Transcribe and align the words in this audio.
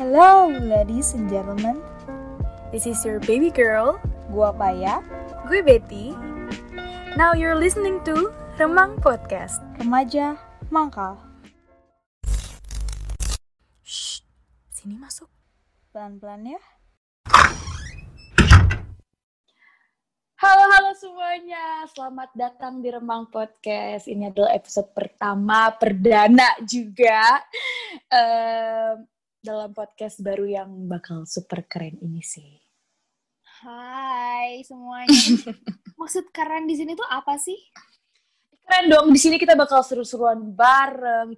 Hello, 0.00 0.48
ladies 0.48 1.12
and 1.12 1.28
gentlemen. 1.28 1.84
This 2.72 2.88
is 2.88 3.04
your 3.04 3.20
baby 3.20 3.52
girl, 3.52 4.00
Gua 4.32 4.56
Paya, 4.56 5.04
gue 5.52 5.60
Betty. 5.60 6.16
Now 7.20 7.36
you're 7.36 7.60
listening 7.60 8.00
to 8.08 8.32
Remang 8.56 8.96
Podcast. 9.04 9.60
remaja 9.76 10.40
mangkal. 10.72 11.20
Shh, 13.84 14.24
sini 14.72 14.96
masuk. 14.96 15.28
Pelan-pelan 15.92 16.56
ya. 16.56 16.77
Halo 20.38 20.70
halo 20.70 20.94
semuanya, 20.94 21.82
selamat 21.90 22.30
datang 22.30 22.78
di 22.78 22.94
Remang 22.94 23.26
Podcast. 23.26 24.06
Ini 24.06 24.30
adalah 24.30 24.54
episode 24.54 24.86
pertama 24.94 25.74
perdana 25.74 26.54
juga 26.62 27.42
em, 28.06 29.02
dalam 29.42 29.74
podcast 29.74 30.22
baru 30.22 30.46
yang 30.46 30.70
bakal 30.86 31.26
super 31.26 31.66
keren 31.66 31.98
ini 31.98 32.22
sih. 32.22 32.54
Hai 33.66 34.62
semuanya. 34.62 35.10
Maksud 35.98 36.30
keren 36.30 36.70
di 36.70 36.78
sini 36.78 36.94
tuh 36.94 37.10
apa 37.10 37.34
sih? 37.34 37.58
Keren 38.62 38.94
dong, 38.94 39.10
di 39.10 39.18
sini 39.18 39.42
kita 39.42 39.58
bakal 39.58 39.82
seru-seruan 39.82 40.54
bareng, 40.54 41.34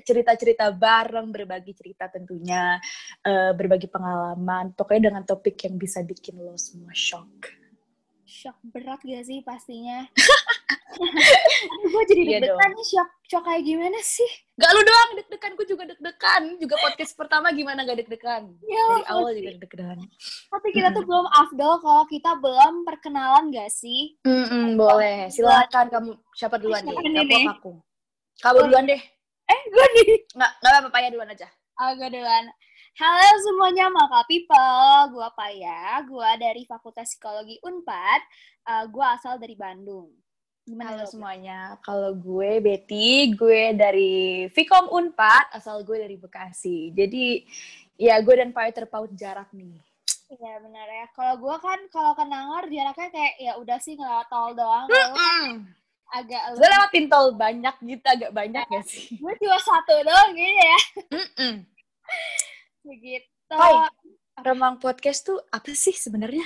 cerita-cerita 0.00 0.72
bareng, 0.72 1.28
berbagi 1.28 1.76
cerita 1.76 2.08
tentunya, 2.08 2.80
eh, 3.20 3.52
berbagi 3.52 3.92
pengalaman, 3.92 4.72
pokoknya 4.72 5.12
dengan 5.12 5.28
topik 5.28 5.68
yang 5.68 5.76
bisa 5.76 6.00
bikin 6.00 6.40
lo 6.40 6.56
semua 6.56 6.96
shock. 6.96 7.65
Shock 8.36 8.60
berat 8.68 9.00
gak 9.00 9.24
sih 9.24 9.40
pastinya? 9.40 10.04
gue 11.92 12.02
jadi 12.04 12.20
Iya 12.20 12.38
deg-degan 12.44 12.70
nih 12.76 12.84
shock, 12.84 13.10
shock 13.24 13.44
kayak 13.48 13.64
gimana 13.64 13.96
sih? 14.04 14.28
Gak 14.60 14.76
lu 14.76 14.80
doang 14.84 15.10
deg-degan, 15.16 15.52
gue 15.56 15.66
juga 15.68 15.82
deg-degan. 15.88 16.42
Juga 16.60 16.76
podcast 16.84 17.16
pertama 17.16 17.48
gimana 17.56 17.88
gak 17.88 17.96
deg-degan? 17.96 18.52
Ya, 18.60 18.84
Dari 18.92 19.04
awal 19.08 19.32
juga 19.40 19.56
deg-degan. 19.56 19.98
Tapi 20.52 20.68
kita 20.68 20.92
tuh 20.92 21.08
belum 21.08 21.26
afdol 21.32 21.80
kalau 21.80 22.04
kita 22.12 22.36
belum 22.36 22.84
perkenalan 22.84 23.48
gak 23.56 23.72
sih? 23.72 24.20
Mm-mm, 24.28 24.76
boleh, 24.76 25.32
silakan 25.32 25.88
kamu 25.88 26.10
siapa 26.36 26.60
duluan 26.60 26.84
deh? 26.84 26.92
Kamu 26.92 27.56
aku? 27.56 27.72
Kamu 28.44 28.68
duluan 28.68 28.84
deh. 28.84 29.00
Eh, 29.48 29.60
gue 29.72 29.86
nih. 29.96 30.28
Nggak, 30.36 30.52
nggak 30.60 30.72
apa-apa 30.84 30.98
ya 31.00 31.08
duluan 31.08 31.32
aja. 31.32 31.48
Agak 31.80 32.12
duluan. 32.12 32.52
Halo 32.96 33.28
semuanya, 33.44 33.92
Maka 33.92 34.24
People. 34.24 35.12
Gua 35.12 35.28
Paya, 35.36 36.00
gua 36.08 36.32
dari 36.40 36.64
Fakultas 36.64 37.12
Psikologi 37.12 37.60
Unpad. 37.60 38.24
Uh, 38.64 38.88
gua 38.88 39.20
asal 39.20 39.36
dari 39.36 39.52
Bandung. 39.52 40.08
Gimana 40.64 40.96
Halo 40.96 41.04
lo? 41.04 41.12
semuanya, 41.12 41.76
kalau 41.84 42.16
gue 42.16 42.56
Betty, 42.64 43.36
gue 43.36 43.76
dari 43.76 44.48
Vkom 44.48 44.88
Unpad, 44.88 45.52
asal 45.52 45.84
gue 45.84 46.08
dari 46.08 46.16
Bekasi. 46.16 46.96
Jadi 46.96 47.44
ya 48.00 48.16
gue 48.24 48.32
dan 48.32 48.56
Pai 48.56 48.72
terpaut 48.72 49.12
jarak 49.12 49.52
nih. 49.52 49.76
Iya 50.32 50.56
benar 50.64 50.88
ya. 50.88 51.06
Kalau 51.12 51.36
gua 51.36 51.60
kan 51.60 51.76
kalau 51.92 52.16
ke 52.16 52.24
Nangor 52.24 52.64
jaraknya 52.72 53.12
kayak 53.12 53.34
ya 53.36 53.52
udah 53.60 53.76
sih 53.76 54.00
ngelewat 54.00 54.26
tol 54.32 54.56
doang. 54.56 54.88
Kan 54.88 55.68
agak 56.16 56.56
Gue 56.56 56.64
lewatin 56.64 57.12
tol 57.12 57.36
banyak 57.36 57.76
gitu, 57.76 58.06
agak 58.08 58.32
banyak 58.32 58.64
gak 58.64 58.88
sih? 58.88 59.20
Gue 59.20 59.36
cuma 59.36 59.60
satu 59.60 60.00
doang 60.00 60.32
gitu 60.32 60.48
ya. 60.64 60.78
Mm-mm. 61.12 61.54
Begitu. 62.86 63.26
Pai. 63.50 63.74
Remang 64.36 64.76
podcast 64.76 65.24
tuh 65.24 65.40
apa 65.48 65.72
sih 65.72 65.90
sebenarnya? 65.90 66.44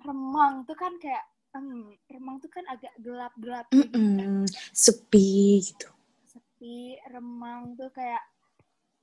Remang 0.00 0.64
tuh 0.64 0.72
kan 0.72 0.94
kayak 0.96 1.20
hmm, 1.52 1.92
remang 2.06 2.38
tuh 2.38 2.48
kan 2.48 2.64
agak 2.64 2.94
gelap-gelap 2.96 3.66
gitu. 3.68 3.90
Mm-mm. 3.92 4.46
Sepi 4.70 5.58
gitu. 5.60 5.90
Sepi, 6.24 6.94
remang 7.10 7.74
tuh 7.74 7.90
kayak 7.90 8.22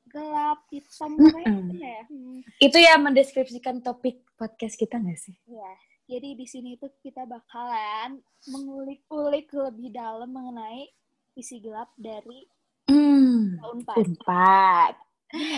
gelap, 0.08 0.64
hitam 0.72 1.20
pokoknya 1.20 1.52
Mm-mm. 1.52 1.68
apa 1.68 1.76
ya? 1.76 2.02
Hmm, 2.08 2.40
Itu 2.58 2.78
ya 2.80 2.96
mendeskripsikan 2.96 3.84
topik 3.84 4.24
podcast 4.34 4.80
kita 4.80 4.98
gak 4.98 5.20
sih? 5.20 5.36
ya. 5.46 5.72
Jadi 6.08 6.40
di 6.40 6.48
sini 6.48 6.80
tuh 6.80 6.88
kita 7.04 7.28
bakalan 7.28 8.24
mengulik-ulik 8.48 9.52
lebih 9.52 9.92
dalam 9.92 10.32
mengenai 10.32 10.88
isi 11.36 11.60
gelap 11.60 11.92
dari 12.00 12.48
Hmm. 12.88 13.60
Unpad. 13.60 14.00
Unpad. 14.00 14.96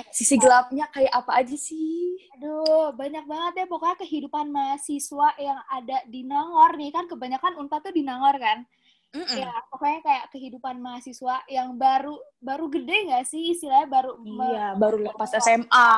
Sisi 0.10 0.36
gelapnya 0.42 0.90
kayak 0.90 1.14
apa 1.14 1.46
aja 1.46 1.54
sih? 1.54 2.18
Aduh, 2.38 2.90
banyak 2.98 3.26
banget 3.30 3.54
ya 3.62 3.66
pokoknya 3.70 3.98
kehidupan 4.02 4.50
mahasiswa 4.50 5.30
yang 5.38 5.60
ada 5.70 6.02
di 6.10 6.26
Nangor 6.26 6.74
nih 6.74 6.90
kan 6.90 7.06
kebanyakan 7.06 7.62
Unpad 7.62 7.90
tuh 7.90 7.94
di 7.94 8.02
Nangor 8.02 8.36
kan. 8.42 8.66
Ya, 9.10 9.50
pokoknya 9.74 10.06
kayak 10.06 10.26
kehidupan 10.30 10.78
mahasiswa 10.82 11.42
yang 11.50 11.74
baru 11.82 12.14
baru 12.38 12.70
gede 12.70 13.10
nggak 13.10 13.26
sih 13.26 13.58
istilahnya 13.58 13.90
baru 13.90 14.22
Iya, 14.22 14.78
baru 14.78 14.98
lepas 15.02 15.34
SMA. 15.42 15.92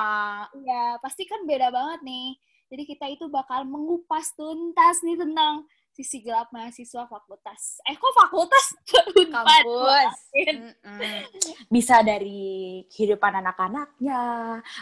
Iya, 0.56 0.96
pasti 1.03 1.28
kan 1.28 1.44
beda 1.44 1.76
banget 1.76 2.00
nih. 2.08 2.40
Jadi 2.72 2.84
kita 2.88 3.06
itu 3.12 3.28
bakal 3.28 3.68
mengupas 3.68 4.32
tuntas 4.32 5.03
nih 5.03 5.20
tentang 5.20 5.68
sisi 5.91 6.24
gelap 6.24 6.50
mahasiswa 6.56 7.03
fakultas. 7.06 7.84
Eh, 7.84 7.96
kok 8.00 8.13
fakultas? 8.16 8.66
Kampus. 9.35 9.66
Maafin. 9.68 10.56
Mm-mm. 10.72 11.22
Bisa 11.68 12.00
dari 12.02 12.84
kehidupan 12.88 13.44
anak-anaknya 13.44 14.22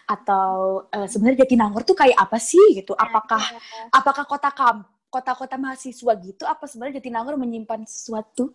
atau 0.06 0.86
eh, 0.94 1.08
sebenarnya 1.10 1.46
Jatinangor 1.46 1.82
tuh 1.82 1.98
kayak 1.98 2.18
apa 2.18 2.38
sih 2.38 2.62
gitu? 2.78 2.94
Apakah 2.94 3.42
apakah 3.90 4.24
kota 4.30 4.50
kam 4.54 4.86
kota-kota 5.10 5.58
mahasiswa 5.58 6.14
gitu 6.22 6.46
apa 6.46 6.70
sebenarnya 6.70 7.02
Jatinangor 7.02 7.36
menyimpan 7.36 7.82
sesuatu? 7.90 8.54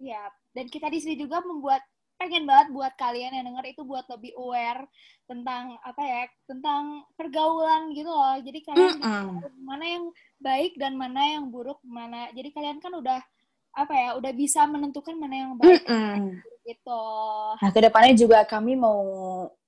Ya, 0.00 0.28
dan 0.52 0.68
kita 0.68 0.88
di 0.88 1.00
sini 1.00 1.16
juga 1.16 1.40
membuat 1.44 1.80
pengen 2.20 2.44
banget 2.44 2.68
buat 2.76 2.92
kalian 3.00 3.32
yang 3.32 3.48
denger 3.48 3.64
itu 3.72 3.82
buat 3.88 4.04
lebih 4.12 4.36
aware 4.36 4.84
tentang 5.24 5.80
apa 5.80 6.02
ya, 6.04 6.22
tentang 6.44 7.08
pergaulan 7.16 7.96
gitu 7.96 8.12
loh. 8.12 8.36
Jadi 8.44 8.60
kalian 8.60 9.00
Mm-mm. 9.00 9.40
tahu 9.40 9.48
mana 9.64 9.84
yang 9.88 10.04
baik 10.36 10.76
dan 10.76 11.00
mana 11.00 11.40
yang 11.40 11.48
buruk, 11.48 11.80
mana. 11.80 12.28
Jadi 12.36 12.52
kalian 12.52 12.76
kan 12.84 12.92
udah 12.92 13.20
apa 13.72 13.92
ya, 13.96 14.08
udah 14.20 14.32
bisa 14.36 14.68
menentukan 14.68 15.16
mana 15.16 15.48
yang 15.48 15.54
baik 15.56 15.80
Mm-mm. 15.80 16.44
gitu. 16.68 17.02
Nah, 17.64 17.70
ke 17.72 17.80
depannya 17.80 18.14
juga 18.20 18.44
kami 18.44 18.76
mau 18.76 19.00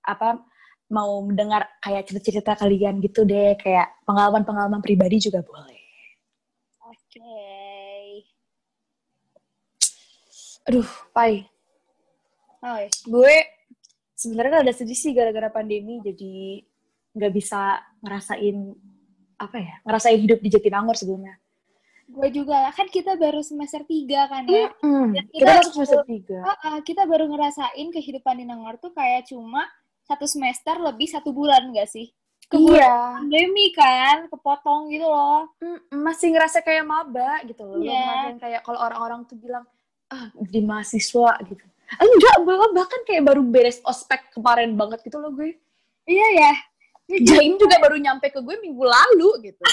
apa 0.05 0.45
mau 0.93 1.25
mendengar 1.25 1.65
kayak 1.81 2.05
cerita-cerita 2.05 2.53
kalian 2.61 3.01
gitu 3.01 3.25
deh, 3.25 3.57
kayak 3.57 3.97
pengalaman-pengalaman 4.05 4.85
pribadi 4.85 5.17
juga 5.25 5.41
boleh. 5.41 5.81
Oke. 6.91 8.29
Aduh, 10.69 10.87
Pai, 11.11 11.49
Oh, 12.62 12.78
iya. 12.78 12.89
gue 12.89 13.34
sebenarnya 14.15 14.62
ada 14.62 14.71
sedih 14.71 14.95
sih 14.95 15.11
gara-gara 15.11 15.50
pandemi, 15.50 15.99
jadi 15.99 16.62
nggak 17.12 17.33
bisa 17.34 17.77
ngerasain 18.00 18.56
apa 19.37 19.56
ya, 19.59 19.75
ngerasain 19.83 20.17
hidup 20.17 20.39
di 20.39 20.49
Jatinangor 20.49 20.95
sebelumnya. 20.95 21.34
gue 22.03 22.28
juga 22.28 22.69
lah. 22.69 22.73
Kan 22.73 22.87
kita 22.87 23.17
baru 23.17 23.41
semester 23.41 23.83
3 23.83 24.28
kan 24.28 24.45
ya. 24.45 24.69
Dan 24.77 25.25
Kita 25.27 25.33
kita- 25.33 25.55
masuk 25.65 25.73
semester 25.75 26.05
tiga. 26.05 26.39
Ah, 26.45 26.59
ah, 26.61 26.78
kita 26.84 27.09
baru 27.09 27.25
ngerasain 27.25 27.89
kehidupan 27.89 28.37
di 28.37 28.45
Nangor 28.45 28.77
tuh 28.77 28.93
kayak 28.93 29.33
cuma 29.33 29.65
satu 30.05 30.29
semester 30.29 30.77
lebih 30.77 31.09
satu 31.09 31.33
bulan 31.33 31.73
gak 31.73 31.89
sih? 31.89 32.12
Keburu 32.53 32.77
Iya, 32.77 33.17
pandemi 33.17 33.73
kan, 33.73 34.29
kepotong 34.29 34.93
gitu 34.93 35.09
loh. 35.09 35.49
Mm, 35.65 36.05
masih 36.05 36.37
ngerasa 36.37 36.61
kayak 36.61 36.84
maba 36.84 37.41
gitu 37.49 37.65
loh. 37.65 37.81
Yang 37.81 38.44
kayak 38.44 38.61
kalau 38.61 38.77
orang-orang 38.77 39.25
tuh 39.25 39.41
bilang, 39.41 39.65
ah 40.12 40.29
di 40.37 40.61
mahasiswa 40.61 41.33
gitu. 41.49 41.65
Enggak, 42.01 42.37
belum 42.47 42.71
bahkan 42.73 43.01
kayak 43.05 43.23
baru 43.27 43.43
beres 43.45 43.83
ospek 43.85 44.33
kemarin 44.33 44.73
banget 44.77 45.05
gitu 45.05 45.21
loh 45.21 45.33
gue. 45.35 45.57
Iya 46.09 46.29
ya. 46.39 46.53
Jaim 47.13 47.61
juga 47.61 47.77
baru 47.83 48.01
nyampe 48.01 48.33
ke 48.33 48.41
gue 48.41 48.57
minggu 48.63 48.85
lalu 48.85 49.53
gitu. 49.53 49.65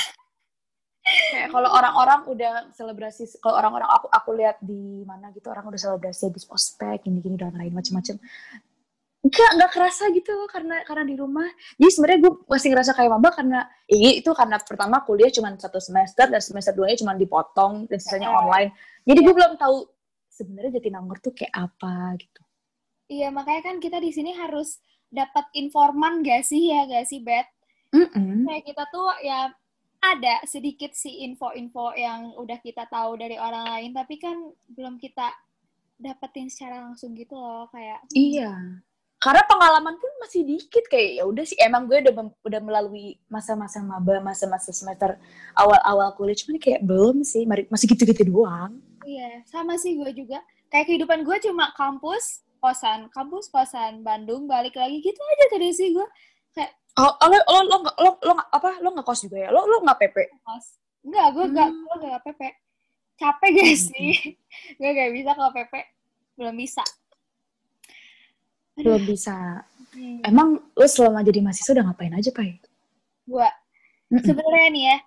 kayak 1.09 1.50
kalau 1.50 1.69
orang-orang 1.74 2.19
udah 2.30 2.53
selebrasi, 2.75 3.25
kalau 3.41 3.57
orang-orang 3.57 3.90
aku 3.90 4.07
aku 4.12 4.30
lihat 4.38 4.57
di 4.62 5.01
mana 5.07 5.31
gitu 5.33 5.50
orang 5.50 5.66
udah 5.66 5.80
selebrasi 5.80 6.30
habis 6.30 6.45
ospek 6.45 7.01
gini-gini 7.07 7.39
dan 7.39 7.56
lain 7.56 7.74
macam-macam. 7.74 8.19
Enggak, 9.19 9.50
enggak 9.51 9.72
kerasa 9.75 10.04
gitu 10.15 10.31
loh 10.31 10.48
karena 10.48 10.80
karena 10.88 11.04
di 11.04 11.15
rumah. 11.19 11.48
Jadi 11.75 11.92
sebenarnya 11.92 12.19
gue 12.24 12.33
masih 12.48 12.68
ngerasa 12.72 12.92
kayak 12.95 13.10
maba 13.12 13.30
karena 13.36 13.60
iya 13.89 14.12
itu 14.22 14.31
karena 14.31 14.56
pertama 14.63 15.04
kuliah 15.04 15.27
cuma 15.33 15.51
satu 15.60 15.80
semester 15.81 16.30
dan 16.30 16.39
semester 16.39 16.72
duanya 16.72 16.95
cuma 17.00 17.13
dipotong 17.18 17.83
dan 17.89 17.98
sisanya 18.00 18.30
Eh. 18.31 18.39
online. 18.39 18.69
Jadi 19.04 19.19
gue 19.19 19.33
belum 19.33 19.54
tahu 19.60 19.75
sebenarnya 20.39 20.80
Jatinangor 20.80 21.19
tuh 21.19 21.36
kayak 21.36 21.51
apa 21.51 22.15
gitu. 22.15 22.41
Iya, 23.12 23.27
makanya 23.36 23.74
kan 23.74 23.75
kita 23.83 24.00
di 24.00 24.15
sini 24.15 24.31
harus 24.31 24.80
dapat 25.12 25.50
informan 25.57 26.24
gak 26.24 26.47
sih 26.47 26.71
ya 26.71 26.88
gak 26.88 27.09
sih, 27.09 27.19
Bet? 27.19 27.50
Mm-mm. 27.91 28.45
Kayak 28.47 28.63
kita 28.69 28.83
tuh 28.94 29.09
ya 29.19 29.51
ada 30.00 30.39
sedikit 30.47 30.95
sih 30.95 31.27
info-info 31.27 31.91
yang 31.97 32.31
udah 32.39 32.62
kita 32.63 32.88
tahu 32.88 33.19
dari 33.19 33.36
orang 33.36 33.68
lain, 33.68 33.91
tapi 33.91 34.15
kan 34.15 34.38
belum 34.71 34.95
kita 34.95 35.27
dapetin 36.00 36.47
secara 36.47 36.80
langsung 36.88 37.12
gitu 37.18 37.36
loh, 37.36 37.68
kayak 37.75 38.00
Iya. 38.15 38.80
karena 39.19 39.44
pengalaman 39.51 40.00
pun 40.00 40.07
masih 40.24 40.47
dikit 40.47 40.88
kayak 40.88 41.19
ya 41.19 41.24
udah 41.27 41.44
sih 41.44 41.59
emang 41.59 41.91
gue 41.91 42.00
udah 42.07 42.15
udah 42.39 42.62
melalui 42.63 43.19
masa-masa 43.27 43.83
maba 43.83 44.24
masa-masa 44.24 44.71
semester 44.71 45.19
awal-awal 45.59 46.15
kuliah 46.15 46.39
cuman 46.39 46.56
kayak 46.56 46.80
belum 46.88 47.27
sih 47.27 47.44
masih 47.44 47.91
gitu-gitu 47.91 48.24
doang 48.31 48.80
Iya, 49.09 49.41
sama 49.44 49.73
sih 49.75 49.97
gue 49.97 50.11
juga. 50.13 50.38
Kayak 50.69 50.85
kehidupan 50.85 51.25
gue 51.25 51.38
cuma 51.41 51.73
kampus, 51.73 52.45
kosan, 52.61 53.09
kampus, 53.09 53.50
kosan, 53.50 54.06
Bandung, 54.06 54.45
balik 54.45 54.77
lagi 54.77 55.01
gitu 55.01 55.17
aja 55.17 55.45
tadi 55.50 55.69
sih 55.73 55.89
gue. 55.89 56.06
oh, 57.00 57.13
oh, 57.15 57.27
lo 57.27 57.38
lo 57.39 57.59
lo 57.63 57.75
nggak- 57.79 57.97
lo 57.97 58.09
lo 58.19 58.31
nggak- 58.35 58.51
apa 58.51 58.69
lo 58.83 58.89
nggak 58.91 59.07
kos 59.07 59.23
juga 59.23 59.38
ya 59.39 59.50
lo 59.50 59.63
lo 59.63 59.79
nggak 59.79 59.97
pp 60.00 60.17
Kos. 60.44 60.65
Enggak, 61.00 61.27
gue 61.31 61.45
enggak, 61.47 61.69
Hmm. 61.69 61.79
gue 61.79 61.95
enggak 61.97 62.21
PP. 62.21 62.41
Capek 63.15 63.50
gak 63.51 63.71
sih? 63.79 64.11
gue 64.79 64.89
gak 64.91 65.12
bisa 65.12 65.29
kalau 65.31 65.51
PP. 65.51 65.73
Belum 66.35 66.55
bisa. 66.55 66.83
belum 68.75 69.03
bisa 69.03 69.63
Hmm. 69.89 70.21
emang 70.23 70.50
lo 70.71 70.85
selama 70.85 71.19
jadi 71.19 71.41
mahasiswa 71.41 71.73
udah 71.73 71.85
ngapain 71.88 72.13
aja 72.13 72.29
pai 72.29 72.62
Gue, 73.25 73.50
sebenarnya 74.12 74.69
nih 74.69 74.83
ya, 74.85 74.97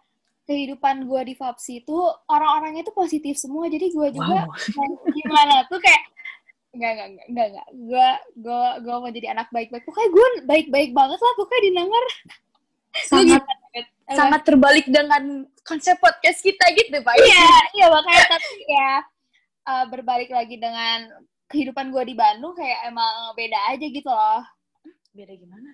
kehidupan 0.48 1.06
gue 1.06 1.20
di 1.32 1.34
FAPSI 1.38 1.86
itu 1.86 1.96
orang-orangnya 2.26 2.82
tuh 2.88 2.96
positif 2.96 3.38
semua. 3.38 3.70
Jadi 3.70 3.92
gue 3.94 4.08
juga 4.14 4.46
wow 4.46 4.50
mau 4.78 4.90
gimana 5.10 5.66
tuh 5.68 5.80
kayak 5.82 6.02
Enggak, 6.72 6.88
enggak, 6.96 7.08
enggak, 7.12 7.26
enggak, 7.28 7.46
enggak. 7.52 7.68
Gue, 7.76 8.08
gue, 8.48 8.62
gue 8.80 8.94
mau 8.96 9.10
jadi 9.12 9.26
anak 9.36 9.52
baik-baik. 9.52 9.84
Pokoknya 9.84 10.08
gue 10.08 10.26
baik-baik 10.48 10.90
banget 10.96 11.20
lah. 11.20 11.32
Pokoknya 11.36 11.62
di 11.68 11.70
Nangor. 11.76 12.06
sangat 13.08 13.40
Sangat. 13.40 13.86
sangat 14.12 14.40
terbalik 14.44 14.86
dengan 14.88 15.48
konsep 15.64 15.96
podcast 15.96 16.44
kita 16.44 16.64
gitu 16.76 17.00
pak 17.00 17.14
Iya, 17.16 17.48
iya 17.72 17.86
makanya 17.88 18.24
tapi 18.36 18.54
ya 18.68 18.92
eh, 19.64 19.84
berbalik 19.88 20.28
lagi 20.28 20.56
dengan 20.60 21.08
kehidupan 21.48 21.88
gue 21.92 22.04
di 22.04 22.14
Bandung 22.16 22.52
kayak 22.52 22.88
emang 22.88 23.32
beda 23.36 23.58
aja 23.72 23.86
gitu 23.88 24.08
loh. 24.08 24.44
beda 25.12 25.32
gimana 25.36 25.68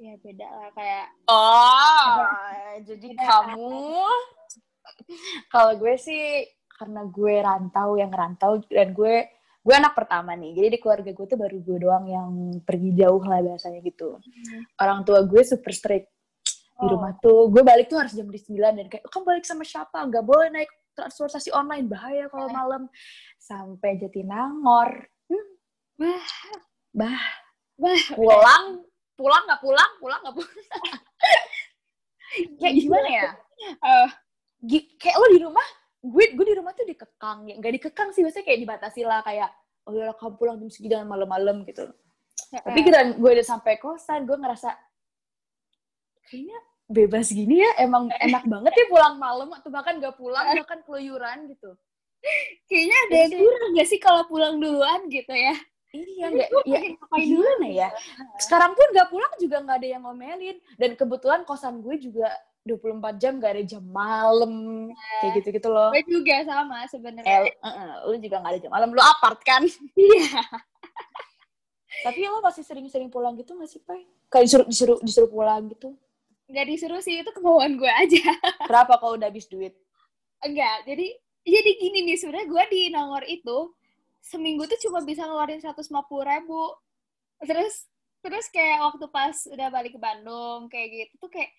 Ya 0.00 0.16
beda 0.16 0.48
lah 0.48 0.70
kayak 0.72 1.06
Oh, 1.28 2.24
jadi 2.80 3.08
Beda. 3.12 3.20
kamu 3.20 3.84
kalau 5.52 5.72
gue 5.76 5.94
sih 5.94 6.48
karena 6.72 7.04
gue 7.04 7.34
rantau 7.38 8.00
yang 8.00 8.08
rantau 8.08 8.64
dan 8.64 8.96
gue 8.96 9.28
gue 9.60 9.74
anak 9.76 9.92
pertama 9.92 10.32
nih. 10.32 10.56
Jadi 10.56 10.68
di 10.72 10.78
keluarga 10.80 11.12
gue 11.12 11.26
tuh 11.28 11.36
baru 11.36 11.60
gue 11.60 11.78
doang 11.78 12.08
yang 12.08 12.30
pergi 12.64 12.96
jauh 12.96 13.20
lah 13.20 13.44
bahasanya 13.44 13.84
gitu. 13.84 14.16
Orang 14.80 15.04
tua 15.04 15.20
gue 15.22 15.42
super 15.44 15.70
strict 15.70 16.08
di 16.08 16.16
Oh. 16.80 16.96
rumah 16.96 17.12
tuh. 17.20 17.52
Gue 17.52 17.60
balik 17.60 17.92
tuh 17.92 18.00
harus 18.00 18.16
jam 18.16 18.24
9 18.24 18.40
dan 18.72 18.88
kayak 18.88 19.04
kamu 19.04 19.24
balik 19.28 19.44
sama 19.44 19.68
siapa? 19.68 20.00
Gak 20.08 20.24
boleh 20.24 20.48
naik 20.48 20.72
transportasi 20.96 21.52
online 21.52 21.84
bahaya 21.84 22.24
kalau 22.32 22.48
malam 22.48 22.88
sampai 23.36 24.00
Jatinangor. 24.00 24.88
Hmm, 25.28 25.48
Wah, 26.00 26.24
bah, 26.90 27.20
wah, 27.76 28.00
pulang 28.16 28.88
pulang 29.20 29.44
nggak 29.44 29.60
pulang 29.60 29.90
pulang 30.00 30.20
nggak 30.24 30.36
pulang. 30.40 30.56
Kayak 32.56 32.74
gimana 32.80 33.08
ya? 33.12 33.30
Gi- 34.64 34.96
kayak 34.96 35.16
lo 35.20 35.26
di 35.28 35.40
rumah 35.44 35.68
gue 36.00 36.24
gue 36.32 36.46
di 36.48 36.56
rumah 36.56 36.72
tuh 36.72 36.88
dikekang 36.88 37.52
ya. 37.52 37.54
Nggak 37.60 37.72
dikekang 37.76 38.08
sih 38.16 38.24
biasanya 38.24 38.44
kayak 38.48 38.60
dibatasi 38.64 39.00
lah 39.04 39.20
kayak 39.20 39.52
oh 39.84 39.92
ya 39.92 40.16
kamu 40.16 40.32
pulang 40.40 40.56
jam 40.56 40.72
segini 40.72 40.96
jangan 40.96 41.12
malam-malam 41.12 41.68
gitu. 41.68 41.92
Tapi 42.48 42.80
kira 42.80 43.12
gue 43.12 43.30
udah 43.36 43.46
sampai 43.46 43.76
kosan 43.76 44.24
gue 44.24 44.38
ngerasa 44.38 44.72
kayaknya 46.30 46.58
bebas 46.90 47.30
gini 47.30 47.62
ya 47.62 47.86
emang 47.86 48.10
enak 48.10 48.50
banget 48.50 48.72
ya 48.74 48.86
pulang 48.90 49.14
malam 49.18 49.50
atau 49.54 49.70
bahkan 49.70 50.02
gak 50.02 50.18
pulang 50.18 50.42
bahkan 50.58 50.82
keluyuran 50.82 51.46
gitu. 51.50 51.70
Kayaknya 52.66 52.96
ada 53.06 53.16
yang 53.26 53.32
kurang 53.38 53.70
gak 53.78 53.88
sih 53.88 54.00
kalau 54.02 54.22
pulang 54.26 54.58
duluan 54.58 55.06
gitu 55.06 55.30
ya? 55.30 55.54
Iya 55.90 56.26
nggak 56.30 56.48
ya 56.66 56.78
ngapain 56.96 57.26
dulu 57.30 57.50
gimana 57.60 57.68
ya? 57.68 57.88
Sekarang 58.40 58.72
pun 58.72 58.86
gak 58.96 59.10
pulang 59.12 59.32
juga 59.36 59.56
nggak 59.60 59.78
ada 59.82 59.88
yang 59.88 60.02
ngomelin. 60.06 60.56
Dan 60.80 60.96
kebetulan 60.96 61.44
kosan 61.44 61.84
gue 61.84 61.98
juga 62.00 62.30
24 62.64 63.20
jam 63.20 63.36
gak 63.40 63.52
ada 63.56 63.64
jam 63.64 63.84
malam. 63.84 64.88
Kayak 65.20 65.32
gitu 65.42 65.48
gitu 65.60 65.68
loh. 65.68 65.90
Gue 65.92 66.04
juga 66.08 66.36
sama 66.46 66.84
eh, 66.84 66.88
sebenarnya. 66.88 67.38
uh, 67.60 67.68
uh, 67.68 67.92
lu 68.08 68.16
juga 68.22 68.40
gak 68.40 68.52
ada 68.56 68.60
jam 68.60 68.72
malam. 68.72 68.88
Lu 68.94 69.02
apart 69.02 69.40
kan? 69.44 69.62
Iya. 69.96 70.40
tapi 72.06 72.22
lo 72.22 72.40
masih 72.40 72.64
sering-sering 72.64 73.10
pulang 73.10 73.36
gitu 73.36 73.58
gak 73.58 73.68
sih 73.68 73.82
Pai? 73.82 74.06
kayak 74.30 74.46
disuruh 74.46 74.66
disuruh 74.70 74.98
disuruh 75.02 75.30
pulang 75.30 75.66
gitu? 75.68 75.92
Gak 76.46 76.66
disuruh 76.70 77.02
sih 77.02 77.18
itu 77.20 77.30
kemauan 77.34 77.74
gue 77.76 77.90
aja. 77.90 78.24
kenapa 78.70 78.96
kalau 79.02 79.18
udah 79.18 79.28
habis 79.28 79.50
duit? 79.50 79.74
Enggak, 80.40 80.86
jadi 80.86 81.18
jadi 81.44 81.70
gini 81.76 81.98
nih 82.06 82.16
sebenarnya 82.16 82.46
gue 82.48 82.64
di 82.70 82.80
Nangor 82.94 83.24
itu 83.26 83.74
seminggu 84.22 84.64
tuh 84.70 84.78
cuma 84.88 85.00
bisa 85.04 85.24
ngeluarin 85.26 85.60
150 85.60 85.90
ribu. 86.26 86.62
Terus 87.44 87.88
terus 88.24 88.46
kayak 88.52 88.84
waktu 88.84 89.06
pas 89.08 89.36
udah 89.48 89.68
balik 89.72 89.96
ke 89.96 90.00
Bandung 90.00 90.68
kayak 90.68 90.88
gitu 90.92 91.14
tuh 91.24 91.30
kayak 91.32 91.50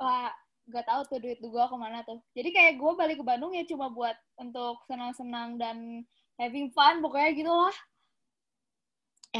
wah 0.00 0.30
gak 0.66 0.86
tahu 0.88 1.00
tuh 1.10 1.18
duit 1.22 1.38
gue 1.40 1.64
ke 1.72 1.76
mana 1.78 2.02
tuh. 2.08 2.18
Jadi 2.36 2.48
kayak 2.56 2.72
gue 2.80 2.92
balik 2.96 3.16
ke 3.22 3.26
Bandung 3.26 3.52
ya 3.54 3.64
cuma 3.68 3.88
buat 3.92 4.16
untuk 4.40 4.82
senang-senang 4.88 5.56
dan 5.60 6.02
having 6.40 6.70
fun 6.74 6.98
pokoknya 7.04 7.30
gitu 7.36 7.52
lah. 7.52 7.76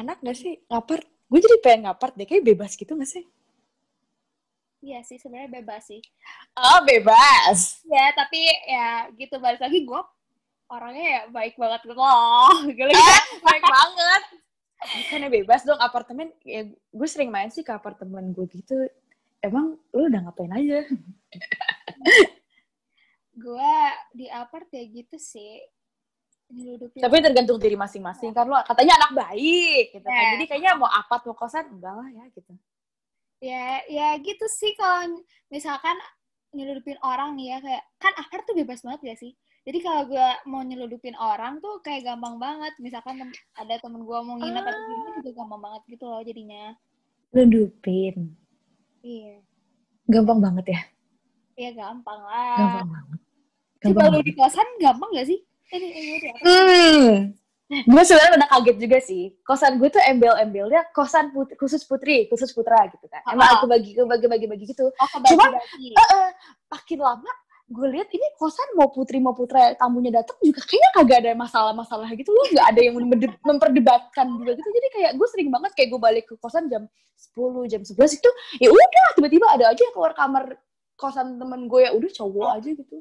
enak 0.00 0.18
gak 0.26 0.36
sih 0.42 0.54
ngapart 0.70 1.04
gue 1.30 1.38
jadi 1.44 1.56
pengen 1.64 1.80
ngapart 1.88 2.14
deh 2.18 2.26
kayak 2.30 2.44
bebas 2.48 2.72
gitu 2.80 2.92
gak 3.00 3.10
sih 3.14 3.24
Iya 4.84 5.00
sih 5.08 5.16
sebenarnya 5.16 5.50
bebas 5.64 5.82
sih. 5.88 6.00
oh 6.60 6.78
bebas 6.84 7.58
Ya 7.88 8.04
tapi 8.18 8.40
ya 8.68 9.08
gitu 9.16 9.36
balik 9.40 9.60
lagi 9.64 9.78
gue 9.88 10.00
orangnya 10.68 11.04
ya 11.04 11.22
baik 11.28 11.54
banget 11.60 11.80
gitu 11.86 11.94
loh. 11.96 12.52
Gila, 12.68 12.92
ah, 12.92 13.24
baik 13.44 13.64
banget. 13.76 14.22
Bukannya 14.84 15.28
bebas 15.32 15.64
dong 15.64 15.80
apartemen 15.80 16.28
ya 16.44 16.68
gue 16.68 17.08
sering 17.08 17.32
main 17.32 17.48
sih 17.48 17.64
ke 17.64 17.72
apartemen 17.72 18.36
gue 18.36 18.44
gitu. 18.52 18.76
Emang 19.40 19.76
lu 19.92 20.02
udah 20.08 20.20
ngapain 20.24 20.52
aja? 20.56 20.84
Gue 23.44 23.76
di 24.14 24.24
apart 24.32 24.70
ya 24.72 24.84
gitu 24.88 25.20
sih. 25.20 25.60
Nyeludupin 26.48 27.02
tapi 27.02 27.20
tergantung 27.20 27.60
diri 27.60 27.76
masing-masing. 27.76 28.32
Kan 28.32 28.48
lu 28.48 28.56
katanya 28.64 28.96
anak 29.04 29.12
baik 29.12 29.92
gitu 29.92 30.06
kan. 30.06 30.16
Ya. 30.16 30.30
jadi 30.36 30.44
kayaknya 30.48 30.72
mau 30.80 30.88
apart 30.88 31.28
mau 31.28 31.36
kosan 31.36 31.68
enggak 31.76 31.92
lah 31.92 32.08
ya 32.08 32.24
gitu. 32.32 32.52
Ya 33.44 33.84
ya 33.90 34.08
gitu 34.24 34.48
sih 34.48 34.72
kalau 34.80 35.20
misalkan 35.52 35.96
nyeludupin 36.54 36.96
orang 37.04 37.34
nih 37.36 37.52
ya 37.52 37.58
kayak 37.60 37.84
kan 38.00 38.12
apart 38.16 38.46
tuh 38.46 38.56
bebas 38.56 38.80
banget 38.80 39.12
ya 39.12 39.14
sih 39.18 39.32
jadi 39.64 39.78
kalau 39.80 40.02
gue 40.04 40.20
mau 40.44 40.60
nyeludupin 40.60 41.12
orang 41.14 41.56
tuh 41.58 41.80
kayak 41.80 42.04
gampang 42.06 42.36
banget 42.36 42.72
misalkan 42.78 43.16
tem- 43.16 43.32
ada 43.54 43.74
temen 43.78 44.02
gue 44.02 44.18
mau 44.20 44.36
nginep 44.36 44.60
atau 44.62 44.82
gimana 44.82 45.16
juga 45.18 45.32
gampang 45.34 45.60
banget 45.62 45.82
gitu 45.88 46.04
loh 46.04 46.20
jadinya 46.20 46.64
Lundupin. 47.30 48.30
iya 49.00 49.40
Gampang 50.04 50.38
banget 50.38 50.66
ya. 50.68 50.80
iya 51.56 51.70
gampang 51.72 52.20
lah 52.20 52.56
Gampang 52.56 52.88
banget. 52.90 53.18
coba 53.18 53.82
Gampang 53.82 54.04
lu 54.04 54.12
banget. 54.14 54.24
di 54.24 54.32
kosan 54.34 54.68
gampang 54.78 55.10
gak 55.10 55.26
sih 55.26 55.40
apart. 55.66 56.38
Hmm. 56.44 57.10
Gue 57.66 58.02
sebenarnya 58.04 58.36
udah 58.36 58.50
kaget 58.52 58.76
juga 58.78 58.98
sih. 59.00 59.34
Kosan 59.40 59.80
gue 59.80 59.88
tuh 59.88 59.98
embel-embelnya 59.98 60.84
kosan 60.92 61.32
put- 61.32 61.56
khusus 61.56 61.82
putri, 61.82 62.28
khusus 62.28 62.52
putra 62.52 62.86
gitu 62.86 63.08
kan. 63.08 63.24
Emang 63.26 63.48
Ah. 63.48 63.56
aku 63.58 63.66
bagi 63.66 63.90
ke 63.90 64.04
bagi-bagi 64.04 64.68
gitu. 64.68 64.86
oh 64.86 65.08
kebagi-bagi 65.10 65.90
Eh, 65.90 66.08
eh, 66.12 66.28
makin 66.68 66.98
lama 67.00 67.32
gue 67.64 67.86
lihat 67.96 68.12
ini 68.12 68.26
kosan 68.36 68.76
mau 68.76 68.92
putri 68.92 69.16
mau 69.24 69.32
putra 69.32 69.72
tamunya 69.80 70.20
datang 70.20 70.36
juga 70.44 70.60
kayaknya 70.68 70.90
kagak 71.00 71.18
ada 71.24 71.32
masalah-masalah 71.32 72.08
gitu 72.12 72.28
loh. 72.28 72.44
Nggak 72.52 72.66
ada 72.76 72.80
yang 72.84 72.94
memperdebatkan 73.40 74.26
juga 74.36 74.52
gitu. 74.60 74.68
Jadi 74.68 74.88
kayak 74.92 75.12
gue 75.16 75.28
sering 75.32 75.48
banget 75.48 75.72
kayak 75.72 75.88
gue 75.88 76.00
balik 76.00 76.24
ke 76.28 76.34
kosan 76.36 76.68
jam 76.68 76.84
10 77.16 77.72
jam 77.72 77.80
11 77.80 78.20
itu 78.20 78.30
ya 78.60 78.68
udah 78.68 79.06
tiba-tiba 79.16 79.46
ada 79.48 79.64
aja 79.72 79.80
yang 79.80 79.94
keluar 79.96 80.12
kamar 80.12 80.60
kosan 80.94 81.40
temen 81.40 81.64
gue 81.64 81.80
ya 81.88 81.90
udah 81.96 82.10
cowok 82.12 82.48
aja 82.60 82.70
gitu. 82.76 82.96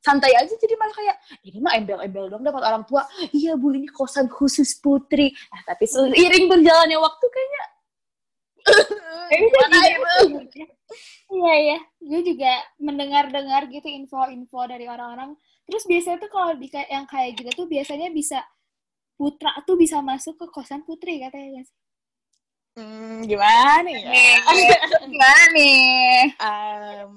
Santai 0.00 0.32
aja 0.32 0.54
jadi 0.56 0.74
malah 0.80 0.96
kayak 0.96 1.16
ini 1.46 1.58
mah 1.60 1.76
embel-embel 1.76 2.26
dong 2.34 2.42
dapat 2.42 2.62
orang 2.66 2.82
tua. 2.88 3.06
Iya 3.30 3.54
bu 3.54 3.70
ini 3.78 3.86
kosan 3.94 4.26
khusus 4.26 4.74
putri. 4.82 5.30
Nah, 5.54 5.62
tapi 5.70 5.86
seiring 5.86 6.50
berjalannya 6.50 6.98
waktu 6.98 7.26
kayaknya 7.30 7.62
itu 9.38 9.58
Iya 11.30 11.54
ya, 11.62 11.78
gue 12.10 12.20
juga 12.26 12.50
mendengar-dengar 12.82 13.70
gitu 13.70 13.86
info-info 13.86 14.66
dari 14.66 14.90
orang-orang. 14.90 15.38
Terus 15.62 15.86
biasanya 15.86 16.18
tuh 16.26 16.30
kalau 16.34 16.58
di 16.58 16.66
kayak- 16.66 16.90
yang 16.90 17.06
kayak 17.06 17.38
gitu 17.38 17.62
tuh 17.62 17.66
biasanya 17.70 18.10
bisa 18.10 18.42
putra 19.14 19.54
tuh 19.62 19.78
bisa 19.78 20.02
masuk 20.02 20.34
ke 20.34 20.46
kosan 20.50 20.82
putri 20.82 21.22
katanya 21.22 21.62
guys. 21.62 21.70
Hmm, 22.74 23.22
gimana 23.26 23.86
ya? 23.86 24.10
Gimana 25.10 25.44
nih? 25.54 26.34
Em, 26.38 27.12